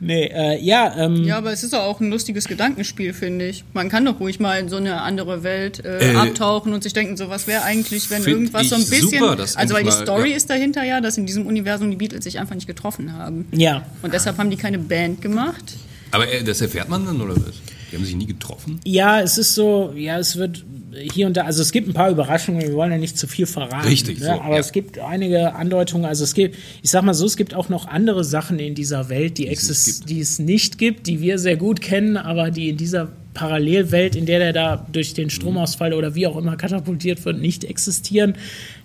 Nee, 0.00 0.25
äh, 0.26 0.58
ja, 0.61 0.94
ähm, 0.99 1.25
Ja, 1.25 1.38
aber 1.38 1.52
es 1.52 1.62
ist 1.62 1.75
auch 1.75 2.00
ein 2.00 2.11
lustiges 2.11 2.47
Gedankenspiel, 2.49 3.12
finde 3.12 3.47
ich. 3.49 3.64
Man 3.73 3.88
kann 3.88 4.05
doch 4.05 4.19
ruhig 4.20 4.41
mal 4.41 4.58
in 4.58 4.69
so 4.69 4.76
eine 4.76 5.02
andere 5.02 5.43
Welt 5.43 5.85
äh, 5.85 6.12
Äh, 6.12 6.17
abtauchen 6.17 6.73
und 6.73 6.82
sich 6.82 6.93
denken, 6.93 7.17
so 7.17 7.29
was 7.29 7.47
wäre 7.47 7.62
eigentlich, 7.62 8.11
wenn 8.11 8.25
irgendwas 8.25 8.69
so 8.70 8.75
ein 8.75 8.81
ich 8.82 8.91
bisschen. 8.91 9.20
super, 9.20 9.37
dass 9.37 9.56
also 9.56 9.75
weil 9.75 9.85
die 9.85 9.91
Story 9.93 10.31
ja. 10.31 10.37
ist 10.37 10.50
dahinter 10.50 10.82
ja, 10.85 11.00
dass 11.00 11.17
in 11.19 11.26
diesem 11.26 11.47
Universum 11.47 11.91
die 11.91 11.97
Beatles 11.97 12.25
sich 12.25 12.38
einfach 12.41 12.55
nicht 12.55 12.67
getroffen 12.67 13.12
haben. 13.12 13.47
ja. 13.52 13.85
Und 14.02 14.12
deshalb 14.14 14.38
haben 14.38 14.50
die 14.50 14.56
keine 14.56 14.79
Band 14.79 15.23
gemacht. 15.23 15.76
Aber 16.11 16.29
äh, 16.32 16.43
das 16.43 16.61
erfährt 16.61 16.88
man 16.88 17.05
dann, 17.06 17.20
oder 17.20 17.37
was? 17.37 17.55
Die 17.93 17.97
haben 17.97 18.05
sich 18.05 18.14
nie 18.17 18.26
getroffen? 18.26 18.81
Ja, 18.85 19.20
es 19.20 19.37
ist 19.38 19.55
so, 19.55 19.93
ja, 19.97 20.19
es 20.19 20.37
wird 20.37 20.64
hier 21.12 21.26
und 21.26 21.37
da, 21.37 21.42
also 21.42 21.62
es 21.62 21.72
gibt 21.72 21.88
ein 21.88 21.94
paar 21.94 22.10
Überraschungen, 22.10 22.60
wir 22.62 22.72
wollen 22.75 22.90
ja 22.90 22.98
nicht 22.98 23.16
zu 23.16 23.26
viel 23.26 23.46
verraten. 23.46 23.87
Richtig, 23.87 24.20
ne? 24.20 24.26
so, 24.26 24.32
aber 24.32 24.54
ja. 24.54 24.60
es 24.60 24.72
gibt 24.72 24.98
einige 24.98 25.54
Andeutungen, 25.54 26.04
also 26.04 26.25
es 26.25 26.34
gibt, 26.34 26.56
ich 26.82 26.90
sag 26.90 27.02
mal 27.02 27.14
so, 27.14 27.26
es 27.26 27.37
gibt 27.37 27.54
auch 27.54 27.69
noch 27.69 27.87
andere 27.87 28.25
Sachen 28.25 28.58
in 28.58 28.75
dieser 28.75 29.08
Welt, 29.08 29.38
die, 29.38 29.46
es 29.46 29.62
nicht 29.62 29.70
exist 29.70 29.98
gibt. 30.00 30.10
die 30.10 30.20
es 30.20 30.38
nicht 30.38 30.78
gibt, 30.78 31.06
die 31.06 31.20
wir 31.20 31.38
sehr 31.38 31.56
gut 31.56 31.81
kennen, 31.81 32.16
aber 32.16 32.50
die 32.50 32.70
in 32.70 32.76
dieser 32.76 33.09
Parallelwelt, 33.35 34.16
in 34.16 34.26
der 34.26 34.40
der 34.40 34.52
da 34.52 34.87
durch 34.90 35.14
den 35.14 35.30
Stromausfall 35.30 35.92
oder 35.92 36.14
wie 36.14 36.26
auch 36.26 36.37
immer 36.37 36.56
katapultiert 36.56 37.25
wird, 37.25 37.38
nicht 37.38 37.64
existieren. 37.64 38.35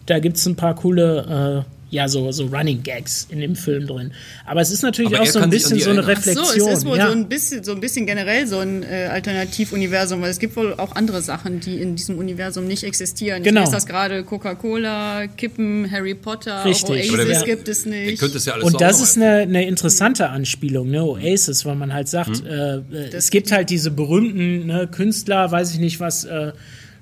Da 0.06 0.20
gibt 0.20 0.38
es 0.38 0.46
ein 0.46 0.56
paar 0.56 0.76
coole, 0.76 1.66
äh, 1.66 1.75
ja, 1.92 2.08
so, 2.08 2.32
so 2.32 2.46
Running 2.48 2.82
Gags 2.84 3.28
in 3.30 3.40
dem 3.40 3.56
Film 3.56 3.88
drin. 3.88 4.12
Aber 4.46 4.60
es 4.62 4.72
ist 4.72 4.82
natürlich 4.82 5.14
Aber 5.14 5.22
auch 5.24 5.28
so 5.28 5.40
ein 5.40 5.50
bisschen 5.50 5.80
so 5.80 5.92
eine 5.92 6.02
erinnern. 6.02 6.18
Ach 6.18 6.24
so, 6.24 6.30
Reflexion. 6.42 6.70
es 6.72 6.78
ist 6.80 6.86
wohl 6.86 6.98
ja. 6.98 7.08
so, 7.08 7.12
ein 7.14 7.30
bisschen, 7.30 7.64
so 7.64 7.72
ein 7.74 7.80
bisschen 7.80 8.06
generell 8.06 8.48
so 8.48 8.58
ein 8.60 8.84
äh, 8.84 9.08
Alternativuniversum, 9.12 10.22
weil 10.22 10.30
es 10.32 10.40
gibt 10.40 10.56
wohl 10.56 10.74
auch 10.74 10.96
andere 10.96 11.22
Sachen, 11.22 11.60
die 11.60 11.76
in 11.82 11.96
diesem 11.96 12.18
Universum 12.18 12.66
nicht 12.68 12.84
existieren. 12.84 13.44
Genau. 13.44 13.62
Ich 13.62 13.66
lese 13.68 13.76
das 13.78 13.86
gerade 13.86 14.24
Coca-Cola, 14.24 15.28
Kippen, 15.28 15.90
Harry 15.92 16.16
Potter, 16.16 16.66
Richtig. 16.66 16.86
auch 17.12 17.18
Oasis 17.18 17.28
wer- 17.28 17.44
gibt 17.44 17.68
es 17.68 17.86
nicht. 17.86 18.22
das 18.22 18.46
ja 18.46 18.54
alles 18.54 18.66
Und 18.66 18.82
das 18.82 19.02
ist 19.02 19.18
eine, 19.18 19.38
eine 19.42 19.66
interessante 19.68 20.30
Anspielung, 20.30 20.90
ne? 20.90 21.04
Oasis, 21.04 21.66
weil 21.66 21.76
man 21.76 21.94
halt 21.94 22.08
sagt, 22.10 22.44
Mhm. 22.44 22.48
äh, 22.48 22.76
äh, 22.78 22.82
es 23.14 23.30
gibt 23.30 23.52
halt 23.52 23.70
diese 23.70 23.92
berühmten 23.92 24.66
ne, 24.66 24.88
Künstler, 24.92 25.52
weiß 25.52 25.74
ich 25.74 25.80
nicht 25.80 26.00
was, 26.00 26.26
äh, 26.26 26.52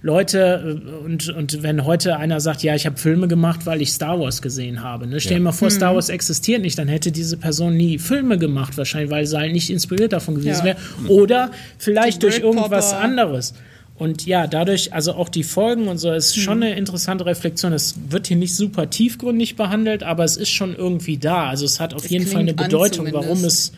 Leute 0.06 0.80
äh, 0.86 1.04
und, 1.06 1.30
und 1.30 1.64
wenn 1.64 1.86
heute 1.86 2.18
einer 2.18 2.40
sagt, 2.42 2.62
ja, 2.62 2.76
ich 2.76 2.86
habe 2.86 2.98
Filme 2.98 3.28
gemacht, 3.28 3.66
weil 3.66 3.82
ich 3.82 3.92
Star 3.94 4.20
Wars 4.20 4.42
gesehen 4.42 4.84
habe. 4.84 5.08
Ne? 5.08 5.20
Stell 5.22 5.38
dir 5.38 5.44
mal 5.44 5.52
vor, 5.54 5.70
Mhm. 5.70 5.74
Star 5.74 5.96
Wars 5.96 6.10
existiert 6.10 6.62
nicht, 6.62 6.78
dann 6.78 6.90
hätte 6.90 7.12
diese 7.12 7.38
Person 7.38 7.76
nie 7.78 7.98
Filme 7.98 8.38
gemacht, 8.38 8.78
wahrscheinlich, 8.78 9.10
weil 9.10 9.26
sie 9.26 9.38
halt 9.38 9.54
nicht 9.54 9.70
inspiriert 9.70 10.14
davon 10.14 10.36
gewesen 10.36 10.60
Ja. 10.60 10.64
wäre. 10.66 10.78
Oder 11.08 11.52
vielleicht 11.78 12.22
durch 12.22 12.40
irgendwas 12.40 12.94
anderes. 12.94 13.54
Und 13.96 14.26
ja, 14.26 14.48
dadurch, 14.48 14.92
also 14.92 15.14
auch 15.14 15.30
die 15.30 15.44
Folgen 15.44 15.88
und 15.88 16.00
so, 16.00 16.12
ist 16.12 16.36
schon 16.36 16.58
Mhm. 16.58 16.64
eine 16.64 16.76
interessante 16.78 17.26
Reflexion. 17.26 17.72
Es 17.72 17.96
wird 18.10 18.28
hier 18.28 18.38
nicht 18.38 18.56
super 18.56 18.90
tiefgründig 18.90 19.56
behandelt, 19.56 20.04
aber 20.04 20.24
es 20.26 20.36
ist 20.36 20.50
schon 20.50 20.76
irgendwie 20.76 21.18
da. 21.18 21.48
Also 21.50 21.64
es 21.66 21.80
hat 21.80 21.94
auf 21.94 22.04
Es 22.06 22.10
jeden 22.12 22.28
Fall 22.28 22.42
eine 22.42 22.54
Bedeutung, 22.54 23.08
warum 23.14 23.28
zumindest. 23.38 23.74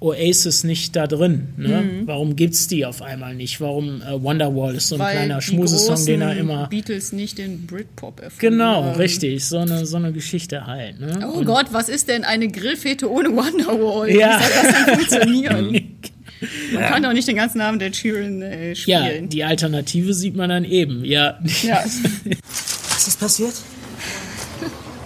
Oasis 0.00 0.62
nicht 0.64 0.94
da 0.94 1.06
drin. 1.06 1.48
Ne? 1.56 1.80
Mhm. 1.82 2.06
Warum 2.06 2.36
gibt's 2.36 2.66
die 2.68 2.84
auf 2.84 3.00
einmal 3.02 3.34
nicht? 3.34 3.60
Warum 3.60 4.02
äh, 4.02 4.22
Wonderwall 4.22 4.74
ist 4.74 4.88
so 4.88 4.96
ein 4.96 5.00
weil 5.00 5.12
kleiner 5.16 5.40
Schmusesong, 5.40 6.04
den 6.04 6.20
er 6.20 6.28
großen 6.28 6.40
immer. 6.40 6.66
Beatles 6.68 7.12
nicht 7.12 7.38
den 7.38 7.66
Britpop 7.66 8.20
erfunden 8.20 8.38
Genau, 8.40 8.84
haben. 8.84 8.96
richtig. 8.98 9.44
So 9.46 9.58
eine, 9.58 9.86
so 9.86 9.96
eine 9.96 10.12
Geschichte 10.12 10.66
halt. 10.66 11.00
Ne? 11.00 11.26
Oh 11.34 11.42
Gott, 11.44 11.66
was 11.72 11.88
ist 11.88 12.08
denn 12.08 12.24
eine 12.24 12.48
Grillfete 12.48 13.10
ohne 13.10 13.30
Wonderwall? 13.30 14.10
Ja. 14.10 14.38
Wie 14.38 14.42
soll 14.44 14.52
das 14.62 14.84
denn 14.84 14.98
funktionieren? 14.98 15.98
Man 16.74 16.82
kann 16.84 17.02
doch 17.02 17.14
nicht 17.14 17.26
den 17.26 17.36
ganzen 17.36 17.62
Abend 17.62 17.80
der 17.80 17.90
Sheeran 17.94 18.42
äh, 18.42 18.74
Ja, 18.74 19.06
spielen. 19.06 19.30
die 19.30 19.42
Alternative 19.42 20.12
sieht 20.12 20.36
man 20.36 20.50
dann 20.50 20.64
eben. 20.66 21.02
Ja, 21.06 21.38
Ja. 21.62 21.82
Was 22.90 23.08
ist 23.08 23.18
passiert? 23.18 23.54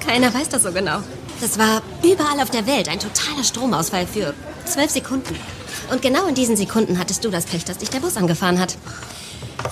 Keiner 0.05 0.33
weiß 0.35 0.49
das 0.49 0.65
so 0.65 0.73
genau. 0.73 1.01
Das 1.41 1.59
war 1.59 1.83
überall 2.03 2.41
auf 2.41 2.51
der 2.51 2.67
Welt 2.67 2.89
ein 2.89 2.99
totaler 2.99 3.45
Stromausfall 3.45 4.07
für 4.07 4.35
zwölf 4.67 4.91
Sekunden. 4.91 5.37
Und 5.91 6.03
genau 6.03 6.27
in 6.27 6.35
diesen 6.35 6.57
Sekunden 6.57 6.99
hattest 6.99 7.25
du 7.25 7.31
das 7.31 7.45
Pech, 7.47 7.65
dass 7.65 7.79
dich 7.79 7.91
der 7.91 8.01
Bus 8.01 8.17
angefahren 8.17 8.59
hat. 8.59 8.77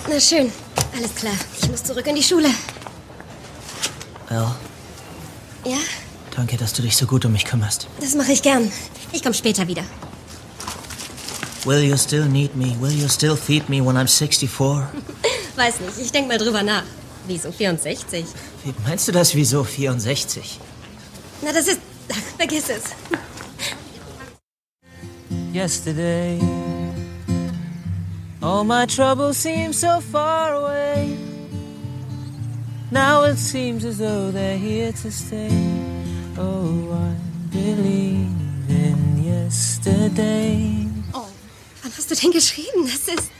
Na 0.08 0.18
schön. 0.18 0.50
Alles 0.96 1.14
klar, 1.14 1.34
ich 1.60 1.68
muss 1.70 1.84
zurück 1.84 2.06
in 2.06 2.16
die 2.16 2.22
Schule. 2.22 2.48
Al, 4.28 4.54
Ja, 5.64 5.76
danke, 6.34 6.56
dass 6.56 6.72
du 6.72 6.82
dich 6.82 6.96
so 6.96 7.06
gut 7.06 7.24
um 7.24 7.32
mich 7.32 7.44
kümmerst. 7.44 7.86
das 8.00 8.14
mache 8.14 8.32
ich 8.32 8.42
gern. 8.42 8.70
Ich 9.12 9.22
komme 9.22 9.34
später 9.34 9.66
wieder. 9.68 9.82
Will 11.64 11.82
you 11.82 11.96
still 11.96 12.24
need 12.26 12.56
me? 12.56 12.74
Will 12.80 12.92
you 12.92 13.08
still 13.08 13.36
feed 13.36 13.68
me 13.68 13.84
when 13.84 13.96
I'm 13.96 14.06
64? 14.08 14.48
Weiß 15.56 15.80
nicht, 15.80 15.98
ich 16.00 16.12
denk 16.12 16.28
mal 16.28 16.38
drüber 16.38 16.62
nach. 16.62 16.84
Wieso 17.26 17.52
64? 17.52 18.24
Wie 18.64 18.74
meinst 18.86 19.06
du 19.08 19.12
das? 19.12 19.34
Wieso 19.34 19.64
64? 19.64 20.60
Na, 21.42 21.52
das 21.52 21.68
ist... 21.68 21.80
Ach, 22.10 22.16
vergiss 22.36 22.68
es. 22.68 22.84
Yesterday, 25.52 26.38
all 28.40 28.64
my 28.64 28.86
troubles 28.86 29.36
seem 29.38 29.72
so 29.72 30.00
far 30.00 30.54
away. 30.54 31.16
Now 32.90 33.24
it 33.24 33.38
seems 33.38 33.84
as 33.84 33.98
though 33.98 34.30
they're 34.30 34.58
here 34.58 34.92
to 34.92 35.10
stay. 35.10 35.50
Oh, 36.38 36.92
I 36.92 37.14
believe 37.50 38.28
in 38.68 39.24
yesterday. 39.24 40.86
Oh, 41.12 41.26
wann 41.82 41.92
hast 41.96 42.10
du 42.10 42.14
denn 42.14 42.30
geschrieben? 42.30 42.84
Das 42.84 43.14
ist... 43.14 43.30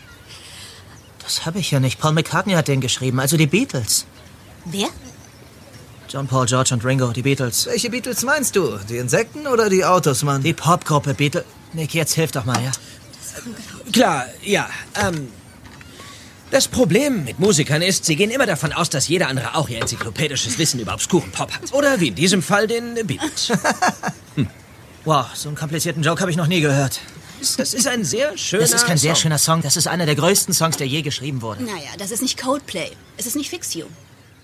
Das 1.22 1.46
habe 1.46 1.58
ich 1.58 1.70
ja 1.70 1.78
nicht. 1.78 2.00
Paul 2.00 2.12
McCartney 2.12 2.54
hat 2.54 2.68
den 2.68 2.80
geschrieben, 2.80 3.20
also 3.20 3.36
die 3.36 3.46
Beatles. 3.46 4.06
Wer? 4.64 4.88
John, 6.08 6.26
Paul, 6.26 6.46
George 6.46 6.72
und 6.74 6.84
Ringo, 6.84 7.12
die 7.12 7.22
Beatles. 7.22 7.66
Welche 7.66 7.90
Beatles 7.90 8.22
meinst 8.22 8.56
du? 8.56 8.78
Die 8.88 8.96
Insekten 8.96 9.46
oder 9.46 9.68
die 9.68 9.84
Autos, 9.84 10.22
Mann? 10.22 10.42
Die 10.42 10.54
Popgruppe 10.54 11.12
Beatles. 11.14 11.44
Nick, 11.74 11.92
jetzt 11.94 12.14
hilf 12.14 12.32
doch 12.32 12.44
mal, 12.46 12.56
ja? 12.62 12.72
Klar, 13.92 14.24
ja. 14.42 14.68
Ähm, 14.94 15.28
das 16.50 16.66
Problem 16.66 17.24
mit 17.24 17.38
Musikern 17.38 17.82
ist, 17.82 18.06
sie 18.06 18.16
gehen 18.16 18.30
immer 18.30 18.46
davon 18.46 18.72
aus, 18.72 18.88
dass 18.88 19.06
jeder 19.08 19.28
andere 19.28 19.54
auch 19.54 19.68
ihr 19.68 19.80
enzyklopädisches 19.82 20.58
Wissen 20.58 20.80
über 20.80 20.94
obskuren 20.94 21.30
Pop 21.30 21.52
hat. 21.52 21.72
Oder 21.72 22.00
wie 22.00 22.08
in 22.08 22.14
diesem 22.14 22.42
Fall 22.42 22.66
den 22.66 22.94
Beatles. 23.06 23.52
Wow, 25.04 25.26
so 25.32 25.48
einen 25.48 25.56
komplizierten 25.56 26.02
Joke 26.02 26.20
habe 26.20 26.30
ich 26.30 26.36
noch 26.36 26.48
nie 26.48 26.60
gehört. 26.60 27.00
Das 27.56 27.72
ist 27.72 27.86
ein 27.86 28.04
sehr 28.04 28.36
schöner 28.36 28.62
Das 28.62 28.72
ist 28.72 28.84
kein 28.84 28.98
sehr 28.98 29.14
Song. 29.14 29.22
schöner 29.22 29.38
Song. 29.38 29.62
Das 29.62 29.76
ist 29.78 29.86
einer 29.86 30.04
der 30.04 30.16
größten 30.16 30.52
Songs, 30.52 30.76
der 30.76 30.86
je 30.86 31.00
geschrieben 31.00 31.40
wurde. 31.40 31.62
Naja, 31.62 31.88
das 31.98 32.10
ist 32.10 32.20
nicht 32.20 32.38
Coldplay. 32.38 32.90
Es 33.16 33.24
ist 33.24 33.34
nicht 33.36 33.48
Fix 33.48 33.72
You. 33.72 33.86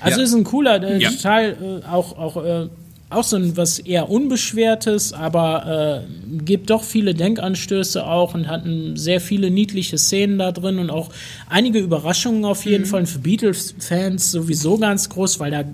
Also 0.05 0.19
Ja. 0.21 0.25
ist 0.25 0.35
ein 0.35 0.45
cooler 0.45 0.83
äh, 0.83 1.01
Ja. 1.01 1.11
Teil, 1.11 1.57
äh, 1.85 1.87
auch, 1.89 2.17
auch, 2.19 2.45
äh, 2.45 2.67
auch 3.11 3.25
so 3.25 3.37
ein 3.37 3.57
was 3.57 3.79
eher 3.79 4.11
Unbeschwertes, 4.11 5.13
aber 5.13 6.03
äh, 6.05 6.39
gibt 6.45 6.71
doch 6.71 6.83
viele 6.83 7.15
Denkanstöße 7.15 8.05
auch 8.05 8.35
und 8.35 8.49
hatten 8.49 8.97
sehr 8.97 9.21
viele 9.21 9.51
niedliche 9.51 9.99
Szenen 9.99 10.39
da 10.39 10.51
drin 10.53 10.79
und 10.79 10.91
auch 10.91 11.11
einige 11.49 11.79
Überraschungen 11.79 12.45
auf 12.45 12.65
jeden 12.65 12.87
Fall. 12.87 13.01
Und 13.01 13.07
für 13.07 13.21
Beatles-Fans 13.21 14.33
sowieso 14.33 14.79
ganz 14.79 15.09
groß, 15.11 15.39
weil 15.39 15.51
da 15.53 15.65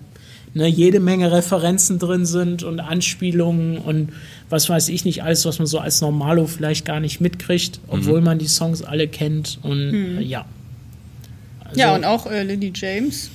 ne, 0.52 0.66
jede 0.68 1.00
Menge 1.00 1.32
Referenzen 1.32 1.98
drin 1.98 2.26
sind 2.26 2.62
und 2.62 2.80
Anspielungen 2.80 3.78
und 3.78 4.10
was 4.50 4.68
weiß 4.68 4.88
ich 4.88 5.04
nicht, 5.04 5.22
alles, 5.22 5.44
was 5.46 5.58
man 5.58 5.66
so 5.66 5.78
als 5.78 6.00
Normalo 6.00 6.46
vielleicht 6.46 6.84
gar 6.84 6.98
nicht 7.00 7.20
mitkriegt, 7.20 7.80
obwohl 7.88 8.20
man 8.20 8.38
die 8.38 8.48
Songs 8.48 8.82
alle 8.82 9.06
kennt 9.08 9.58
und 9.62 10.18
äh, 10.18 10.20
ja. 10.22 10.44
Also- 11.64 11.80
Ja, 11.80 11.94
und 11.94 12.04
auch 12.04 12.26
äh, 12.26 12.42
Lily 12.42 12.72
James. 12.74 13.30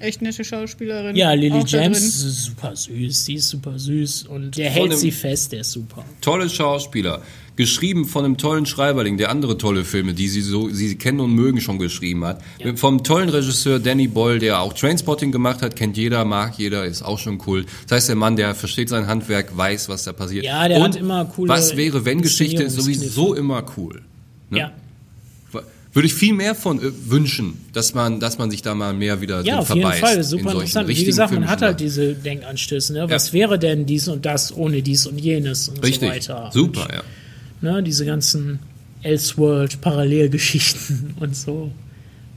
Echt 0.00 0.22
nette 0.22 0.44
Schauspielerin. 0.44 1.14
Ja, 1.14 1.34
Lily 1.34 1.62
James 1.66 2.46
super 2.46 2.74
süß, 2.74 3.26
die 3.26 3.34
ist 3.34 3.50
super 3.50 3.78
süß 3.78 4.24
und 4.28 4.56
der 4.56 4.72
Von 4.72 4.88
hält 4.88 4.98
sie 4.98 5.10
fest, 5.10 5.52
der 5.52 5.60
ist 5.60 5.72
super. 5.72 6.04
Tolle 6.22 6.48
Schauspieler. 6.48 7.20
Geschrieben 7.56 8.06
von 8.06 8.24
einem 8.24 8.38
tollen 8.38 8.64
Schreiberling, 8.64 9.18
der 9.18 9.28
andere 9.28 9.58
tolle 9.58 9.84
Filme, 9.84 10.14
die 10.14 10.28
sie 10.28 10.40
so, 10.40 10.70
sie 10.70 10.96
kennen 10.96 11.20
und 11.20 11.34
mögen, 11.34 11.60
schon 11.60 11.78
geschrieben 11.78 12.24
hat. 12.24 12.40
Vom 12.76 13.04
tollen 13.04 13.28
Regisseur 13.28 13.78
Danny 13.78 14.08
Boyle, 14.08 14.38
der 14.38 14.60
auch 14.60 14.72
Trainspotting 14.72 15.30
gemacht 15.32 15.60
hat, 15.60 15.76
kennt 15.76 15.98
jeder, 15.98 16.24
mag 16.24 16.54
jeder, 16.56 16.86
ist 16.86 17.02
auch 17.02 17.18
schon 17.18 17.38
cool. 17.46 17.66
Das 17.86 17.96
heißt, 17.96 18.08
der 18.08 18.16
Mann, 18.16 18.36
der 18.36 18.54
versteht 18.54 18.88
sein 18.88 19.06
Handwerk, 19.06 19.54
weiß, 19.54 19.90
was 19.90 20.04
da 20.04 20.14
passiert. 20.14 20.46
Ja, 20.46 20.66
der 20.66 20.78
und 20.78 20.84
hat 20.84 20.96
immer 20.96 21.26
coole 21.26 21.50
Was 21.50 21.76
wäre, 21.76 22.06
wenn 22.06 22.22
Geschichte 22.22 22.62
ist 22.62 22.76
sowieso 22.76 23.34
immer 23.34 23.62
cool. 23.76 24.00
Ne? 24.48 24.58
Ja. 24.60 24.72
Würde 25.92 26.06
ich 26.06 26.14
viel 26.14 26.34
mehr 26.34 26.54
von 26.54 26.78
äh, 26.80 26.90
wünschen, 27.10 27.58
dass 27.72 27.94
man, 27.94 28.20
dass 28.20 28.38
man 28.38 28.50
sich 28.50 28.62
da 28.62 28.74
mal 28.74 28.92
mehr 28.94 29.20
wieder 29.20 29.40
Ja, 29.40 29.54
drin 29.56 29.58
auf 29.58 29.74
jeden. 29.74 29.92
Fall, 29.92 30.16
in 30.18 30.22
super 30.22 30.42
solchen 30.44 30.58
interessant. 30.60 30.88
Wie 30.88 31.04
gesagt, 31.04 31.32
man 31.32 31.48
hat 31.48 31.62
halt 31.62 31.80
diese 31.80 32.14
Denkanstöße. 32.14 32.92
Ne? 32.92 33.10
Was 33.10 33.32
wäre 33.32 33.58
denn 33.58 33.86
dies 33.86 34.06
und 34.06 34.24
das 34.24 34.56
ohne 34.56 34.82
dies 34.82 35.06
und 35.06 35.18
jenes 35.18 35.68
und 35.68 35.82
Richtig, 35.84 36.24
so 36.24 36.32
weiter. 36.32 36.50
super, 36.52 36.88
ja. 36.92 37.02
Und, 37.62 37.74
ne, 37.76 37.82
diese 37.82 38.06
ganzen 38.06 38.60
Elseworld, 39.02 39.80
Parallelgeschichten 39.80 41.14
und 41.20 41.34
so. 41.36 41.72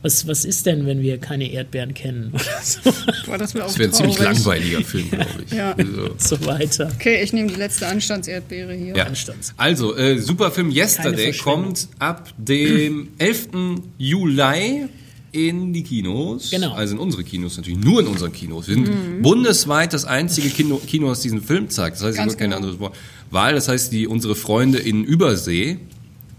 Was, 0.03 0.27
was 0.27 0.43
ist 0.43 0.65
denn, 0.65 0.85
wenn 0.85 1.01
wir 1.01 1.17
keine 1.17 1.49
Erdbeeren 1.49 1.93
kennen 1.93 2.33
so, 2.61 2.91
Boah, 3.25 3.37
das 3.37 3.55
wäre 3.55 3.67
wäre 3.77 3.89
ein 3.89 3.93
ziemlich 3.93 4.19
langweiliger 4.19 4.81
Film, 4.81 5.09
glaube 5.09 5.29
ich. 5.45 5.51
Ja. 5.53 5.71
Also, 5.71 6.09
so 6.17 6.45
weiter. 6.45 6.91
Okay, 6.93 7.23
ich 7.23 7.31
nehme 7.31 7.47
die 7.47 7.55
letzte 7.55 7.87
Anstandserdbeere 7.87 8.73
hier. 8.73 8.95
Ja. 8.95 9.05
Anstands. 9.05 9.53
Also, 9.55 9.95
äh, 9.95 10.19
Superfilm 10.19 10.71
Yesterday 10.71 11.31
kommt 11.31 11.87
ab 11.99 12.33
dem 12.37 13.09
11. 13.17 13.49
Juli 13.97 14.89
in 15.31 15.73
die 15.73 15.83
Kinos. 15.83 16.51
Genau. 16.51 16.73
Also 16.73 16.93
in 16.93 16.99
unsere 16.99 17.23
Kinos 17.23 17.57
natürlich, 17.57 17.79
nur 17.79 18.01
in 18.01 18.07
unseren 18.07 18.31
Kinos. 18.31 18.67
Wir 18.67 18.75
sind 18.75 19.21
bundesweit 19.21 19.93
das 19.93 20.05
einzige 20.05 20.49
Kino, 20.49 20.81
Kino, 20.85 21.09
das 21.09 21.21
diesen 21.21 21.41
Film 21.41 21.69
zeigt. 21.69 21.97
Das 21.97 22.03
heißt, 22.03 22.17
Ganz 22.17 22.31
wird 22.33 22.39
keine 22.39 22.55
genau. 22.55 22.67
andere 22.67 22.91
Wahl. 23.31 23.53
Das 23.53 23.67
heißt, 23.67 23.91
die, 23.91 24.07
unsere 24.07 24.35
Freunde 24.35 24.77
in 24.77 25.03
Übersee, 25.03 25.79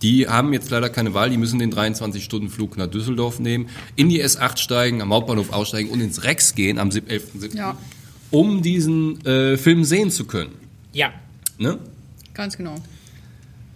die 0.04 0.28
haben 0.28 0.52
jetzt 0.52 0.70
leider 0.70 0.90
keine 0.90 1.14
Wahl, 1.14 1.30
die 1.30 1.38
müssen 1.38 1.58
den 1.58 1.73
23-Stunden-Flug 1.73 2.76
nach 2.76 2.87
Düsseldorf 2.87 3.40
nehmen, 3.40 3.68
in 3.96 4.11
die 4.11 4.23
S8 4.23 4.58
steigen, 4.58 5.00
am 5.00 5.12
Hauptbahnhof 5.12 5.50
aussteigen 5.52 5.88
und 5.90 6.00
ins 6.00 6.23
Rex 6.25 6.54
gehen 6.54 6.78
am 6.78 6.90
11.7., 6.90 7.56
Ja. 7.56 7.76
um 8.30 8.61
diesen 8.62 9.25
äh, 9.25 9.56
Film 9.56 9.82
sehen 9.84 10.11
zu 10.11 10.26
können. 10.26 10.52
Ja. 10.92 11.08
Ne? 11.58 11.78
Ganz 12.34 12.56
genau. 12.58 12.75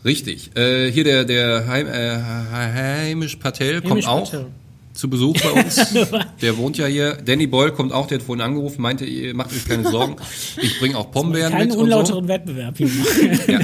Richtig. 0.04 0.50
Äh, 0.54 0.92
hier 0.92 1.04
der, 1.04 1.25
der 1.25 1.66
Heim, 1.66 1.87
äh, 1.87 2.18
Heimisch 2.20 3.37
Patel 3.37 3.80
kommt 3.80 4.06
auch 4.06 4.30
Patel. 4.30 4.47
zu 4.92 5.08
Besuch 5.08 5.35
bei 5.40 5.62
uns. 5.62 5.94
der 6.42 6.56
wohnt 6.58 6.76
ja 6.76 6.87
hier. 6.87 7.14
Danny 7.25 7.47
Boyle 7.47 7.73
kommt 7.73 7.92
auch, 7.92 8.06
der 8.06 8.18
hat 8.18 8.26
vorhin 8.26 8.42
angerufen, 8.44 8.82
meinte, 8.82 9.06
ihr 9.06 9.35
macht 9.35 9.50
euch 9.52 9.66
keine 9.66 9.90
Sorgen. 9.90 10.16
Ich 10.61 10.78
bringe 10.78 10.99
auch 10.99 11.11
Pombeeren 11.11 11.52
Keinen 11.52 11.68
mit 11.68 11.76
und 11.76 11.85
unlauteren 11.85 12.28
Wettbewerb 12.28 12.76
hier 12.76 12.88
so. 13.47 13.52
Ja, 13.52 13.58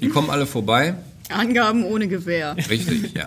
die 0.00 0.08
kommen 0.08 0.30
alle 0.30 0.46
vorbei. 0.46 0.94
Angaben 1.30 1.84
ohne 1.84 2.08
Gewehr. 2.08 2.56
Richtig, 2.70 3.14
ja. 3.14 3.26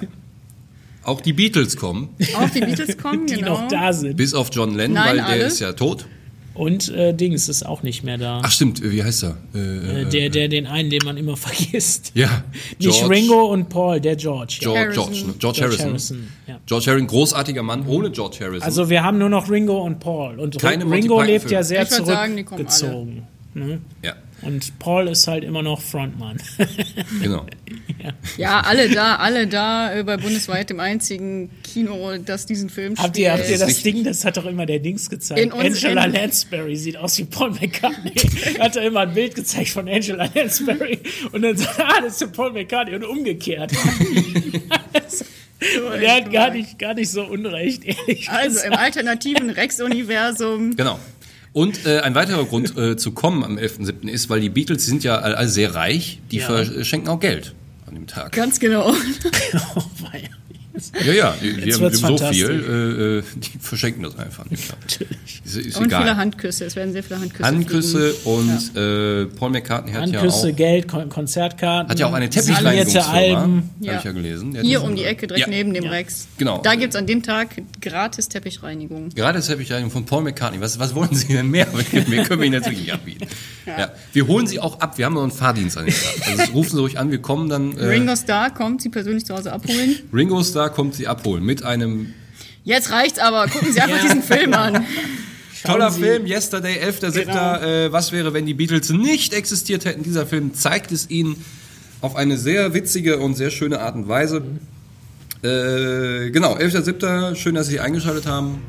Auch 1.03 1.19
die 1.21 1.33
Beatles 1.33 1.77
kommen, 1.77 2.09
Auch 2.35 2.49
die 2.49 2.59
Beatles 2.61 2.97
kommen, 2.97 3.25
die 3.25 3.35
genau. 3.35 3.61
noch 3.61 3.67
da 3.67 3.91
sind. 3.91 4.17
bis 4.17 4.33
auf 4.35 4.49
John 4.53 4.75
Lennon, 4.75 4.93
Nein, 4.95 5.07
weil 5.09 5.15
der 5.17 5.25
alle. 5.27 5.43
ist 5.45 5.59
ja 5.59 5.73
tot. 5.73 6.05
Und 6.53 6.89
äh, 6.89 7.13
Dings 7.13 7.47
ist 7.47 7.65
auch 7.65 7.81
nicht 7.81 8.03
mehr 8.03 8.17
da. 8.17 8.41
Ach 8.43 8.51
stimmt, 8.51 8.83
wie 8.83 9.01
heißt 9.03 9.23
er? 9.23 9.37
Äh, 9.55 10.01
Äh, 10.01 10.05
der, 10.09 10.29
der, 10.29 10.47
den 10.49 10.67
einen, 10.67 10.89
den 10.89 10.99
man 11.05 11.15
immer 11.17 11.37
vergisst. 11.47 12.11
ja, 12.13 12.43
Nicht 12.77 12.91
George- 12.91 13.09
Ringo 13.09 13.45
und 13.53 13.69
Paul, 13.69 13.99
der 14.01 14.15
George. 14.17 14.57
Ja. 14.61 14.65
George, 14.65 14.79
Harrison. 14.81 15.03
George, 15.05 15.17
ne? 15.27 15.33
George, 15.39 15.39
George 15.39 15.61
Harrison. 15.61 15.85
Harrison, 15.87 16.27
ja. 16.47 16.59
George 16.67 16.85
Harrison, 16.87 17.07
großartiger 17.07 17.63
Mann, 17.63 17.87
ohne 17.87 18.11
George 18.11 18.37
Harrison. 18.41 18.61
Also 18.63 18.89
wir 18.89 19.01
haben 19.01 19.17
nur 19.17 19.29
noch 19.29 19.49
Ringo 19.49 19.81
und 19.81 19.99
Paul. 19.99 20.39
Und 20.39 20.59
Keine 20.59 20.83
Ringo 20.91 21.21
lebt 21.21 21.49
ja 21.49 21.63
sehr 21.63 21.83
Ich 21.83 21.91
würd 21.91 22.05
sagen, 22.05 22.35
die 22.35 22.43
kommen 22.43 22.67
zurückgezogen. 22.67 23.23
Ne? 23.53 23.79
ja, 24.03 24.13
Und 24.43 24.77
Paul 24.79 25.07
ist 25.07 25.27
halt 25.27 25.43
immer 25.45 25.61
noch 25.63 25.81
Frontmann. 25.81 26.37
genau. 27.21 27.45
Ja, 28.37 28.61
alle 28.61 28.89
da, 28.89 29.15
alle 29.17 29.47
da, 29.47 29.93
äh, 29.93 30.03
bei 30.03 30.17
bundesweit 30.17 30.69
dem 30.69 30.79
einzigen 30.79 31.49
Kino, 31.63 32.17
das 32.25 32.45
diesen 32.45 32.69
Film 32.69 32.95
habt 32.97 33.17
ihr, 33.17 33.31
habt 33.31 33.39
ihr 33.41 33.45
spielt. 33.55 33.61
das. 33.61 33.83
Ding, 33.83 34.03
das 34.03 34.25
hat 34.25 34.37
doch 34.37 34.45
immer 34.45 34.65
der 34.65 34.79
Dings 34.79 35.09
gezeigt. 35.09 35.39
In 35.41 35.51
uns- 35.51 35.83
Angela 35.83 36.05
in- 36.05 36.13
Lansbury 36.13 36.75
sieht 36.75 36.97
aus 36.97 37.17
wie 37.17 37.23
Paul 37.25 37.51
McCartney. 37.51 38.11
hat 38.59 38.75
er 38.75 38.83
immer 38.83 39.01
ein 39.01 39.13
Bild 39.13 39.35
gezeigt 39.35 39.69
von 39.69 39.87
Angela 39.87 40.29
Lansbury 40.33 40.99
und 41.31 41.41
dann 41.41 41.55
sagt 41.57 41.79
er, 41.79 41.87
ah, 41.87 42.01
das 42.01 42.21
ist 42.21 42.31
Paul 42.33 42.51
McCartney 42.53 42.95
und 42.95 43.03
umgekehrt. 43.05 43.71
und 45.93 46.01
er 46.01 46.15
hat 46.15 46.31
gar 46.31 46.51
nicht, 46.51 46.79
gar 46.79 46.93
nicht 46.93 47.09
so 47.11 47.23
unrecht, 47.23 47.83
ehrlich 47.85 48.29
Also 48.29 48.57
im 48.59 48.71
gesagt. 48.71 48.77
alternativen 48.79 49.49
Rex-Universum. 49.49 50.75
Genau. 50.75 50.99
Und 51.53 51.85
äh, 51.85 51.99
ein 51.99 52.15
weiterer 52.15 52.45
Grund 52.45 52.77
äh, 52.77 52.95
zu 52.95 53.11
kommen 53.11 53.43
am 53.43 53.57
11.7. 53.57 54.07
ist, 54.07 54.29
weil 54.29 54.39
die 54.39 54.49
Beatles 54.49 54.85
sind 54.85 55.03
ja 55.03 55.17
alle 55.17 55.49
sehr 55.49 55.75
reich, 55.75 56.19
die 56.31 56.37
Ja. 56.37 56.45
verschenken 56.47 57.09
auch 57.09 57.19
Geld 57.19 57.53
an 57.91 57.95
dem 57.95 58.07
Tag. 58.07 58.31
Ganz 58.31 58.59
genau. 58.59 58.89
Oh, 58.89 58.93
weia. 60.11 60.21
Ja, 60.23 60.29
ja, 61.13 61.35
die, 61.41 61.53
die 61.61 61.73
haben 61.73 61.93
so 61.93 62.17
viel, 62.17 62.49
äh, 62.49 63.17
äh, 63.19 63.23
die 63.35 63.59
verschenken 63.59 64.03
das 64.03 64.17
einfach 64.17 64.49
nicht. 64.49 64.69
Natürlich. 64.81 65.41
Ist, 65.45 65.55
ist 65.57 65.77
Und 65.77 65.85
viele 65.85 66.01
egal. 66.01 66.17
Handküsse. 66.17 66.65
Es 66.65 66.75
werden 66.75 66.93
sehr 66.93 67.03
viele 67.03 67.19
Handküsse. 67.19 67.43
Handküsse 67.45 68.13
fliegen. 68.13 68.25
und 68.25 68.75
äh, 68.77 69.25
Paul 69.27 69.49
McCartney 69.51 69.91
hat 69.93 70.01
Handküsse, 70.03 70.47
ja 70.47 70.53
auch, 70.53 70.57
Geld, 70.57 70.87
Kon 70.87 71.09
Konzertkarten. 71.09 71.89
hat 71.91 71.99
ja 71.99 72.07
auch 72.07 72.13
eine 72.13 72.29
Teppichreinigungsfirma, 72.29 73.07
Alben. 73.11 73.39
habe 73.39 73.63
Ja. 73.79 73.97
ich 73.97 74.03
ja 74.03 74.11
gelesen. 74.11 74.53
Der 74.53 74.63
Hier 74.63 74.83
um 74.83 74.95
die 74.95 75.03
Ecke, 75.03 75.27
direkt 75.27 75.47
Ja. 75.47 75.49
neben 75.53 75.73
dem 75.73 75.85
Ja. 75.85 75.91
Rex. 75.91 76.27
Genau. 76.37 76.59
Da 76.61 76.75
gibt 76.75 76.93
es 76.93 76.99
an 76.99 77.07
dem 77.07 77.23
Tag 77.23 77.49
gratis 77.81 78.29
Teppichreinigung. 78.29 79.09
Das 79.15 79.47
Teppichreinigung 79.47 79.91
von 79.91 80.05
Paul 80.05 80.23
McCartney. 80.23 80.61
Was, 80.61 80.77
was 80.79 80.93
wollen 80.95 81.13
Sie 81.13 81.27
denn 81.33 81.47
mehr? 81.49 81.67
Mehr 82.07 82.23
können 82.25 82.41
wir 82.41 82.47
Ihnen 82.47 82.59
natürlich 82.59 82.79
nicht 82.81 82.93
anbieten. 82.93 83.27
Ja. 83.65 83.91
Wir 84.13 84.27
holen 84.27 84.47
Sie 84.47 84.59
auch 84.59 84.79
ab. 84.79 84.97
Wir 84.97 85.05
haben 85.05 85.13
noch 85.13 85.23
einen 85.23 85.31
Fahrdienst 85.31 85.77
an 85.77 85.85
den 85.85 85.93
Tag. 85.93 86.39
Also 86.39 86.51
rufen 86.53 86.71
Sie 86.75 86.79
ruhig 86.79 86.99
an. 86.99 87.11
Wir 87.11 87.21
kommen 87.21 87.49
dann. 87.49 87.77
Äh, 87.77 87.85
Ringo 87.85 88.15
Starr 88.15 88.53
kommt 88.53 88.81
sie 88.81 88.89
persönlich 88.89 89.25
zu 89.25 89.35
Hause 89.35 89.51
abholen. 89.53 89.95
Ringo 90.13 90.43
Starr 90.43 90.70
kommt 90.71 90.95
Sie 90.95 91.07
abholen 91.07 91.43
mit 91.43 91.63
einem 91.63 92.13
Jetzt 92.63 92.91
reicht's 92.91 93.19
aber. 93.19 93.47
Gucken 93.47 93.73
Sie 93.73 93.81
einfach 93.81 94.01
diesen 94.01 94.21
Film 94.23 94.53
an. 94.53 94.85
Toller 95.63 95.91
Sie- 95.91 96.01
Film, 96.01 96.25
Yesterday, 96.25 96.79
11.7. 96.79 97.25
Genau. 97.25 97.55
Äh, 97.57 97.91
was 97.91 98.11
wäre, 98.11 98.33
wenn 98.33 98.45
die 98.45 98.53
Beatles 98.53 98.89
nicht 98.89 99.33
existiert 99.33 99.85
hätten? 99.85 100.03
Dieser 100.03 100.25
Film 100.27 100.53
zeigt 100.53 100.91
es 100.91 101.09
ihnen 101.09 101.43
auf 102.01 102.15
eine 102.15 102.37
sehr 102.37 102.73
witzige 102.73 103.17
und 103.19 103.35
sehr 103.35 103.51
schöne 103.51 103.79
Art 103.79 103.95
und 103.95 104.07
Weise. 104.07 104.43
Äh, 105.43 106.29
genau, 106.31 106.55
11.7. 106.55 107.35
Schön, 107.35 107.55
dass 107.55 107.67
Sie 107.67 107.79
eingeschaltet 107.79 108.25
haben. 108.27 108.61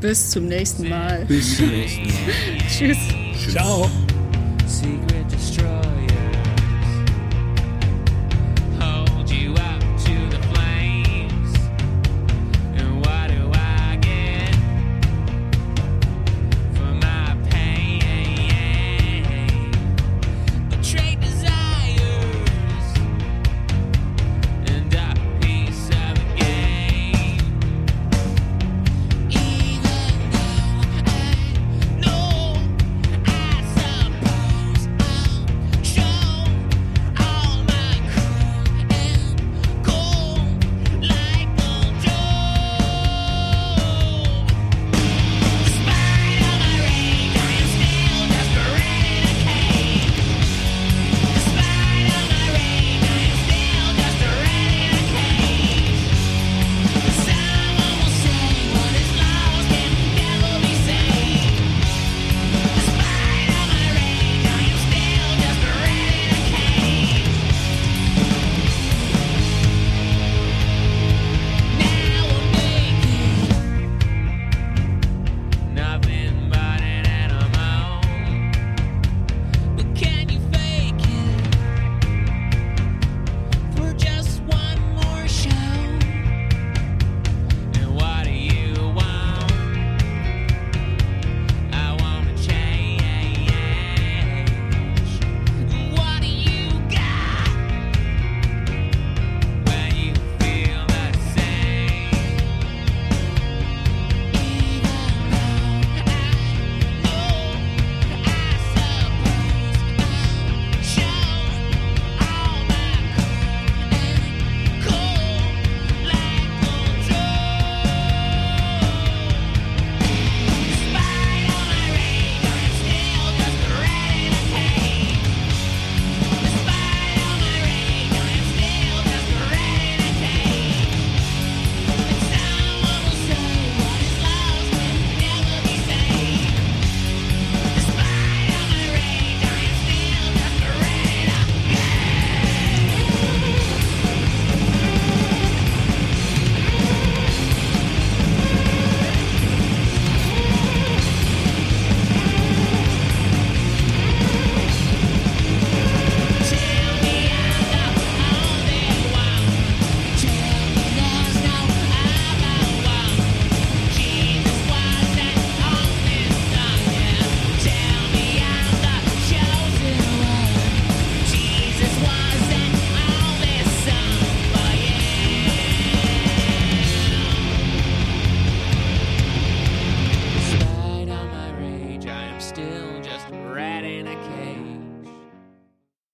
Bis 0.00 0.30
zum 0.30 0.46
nächsten 0.46 0.88
Mal. 0.88 1.24
Bis 1.26 1.56
zum 1.56 1.68
nächsten 1.68 2.06
Mal. 2.06 2.12
Tschüss. 2.68 2.98
Ciao. 3.52 3.90
secret 4.66 5.17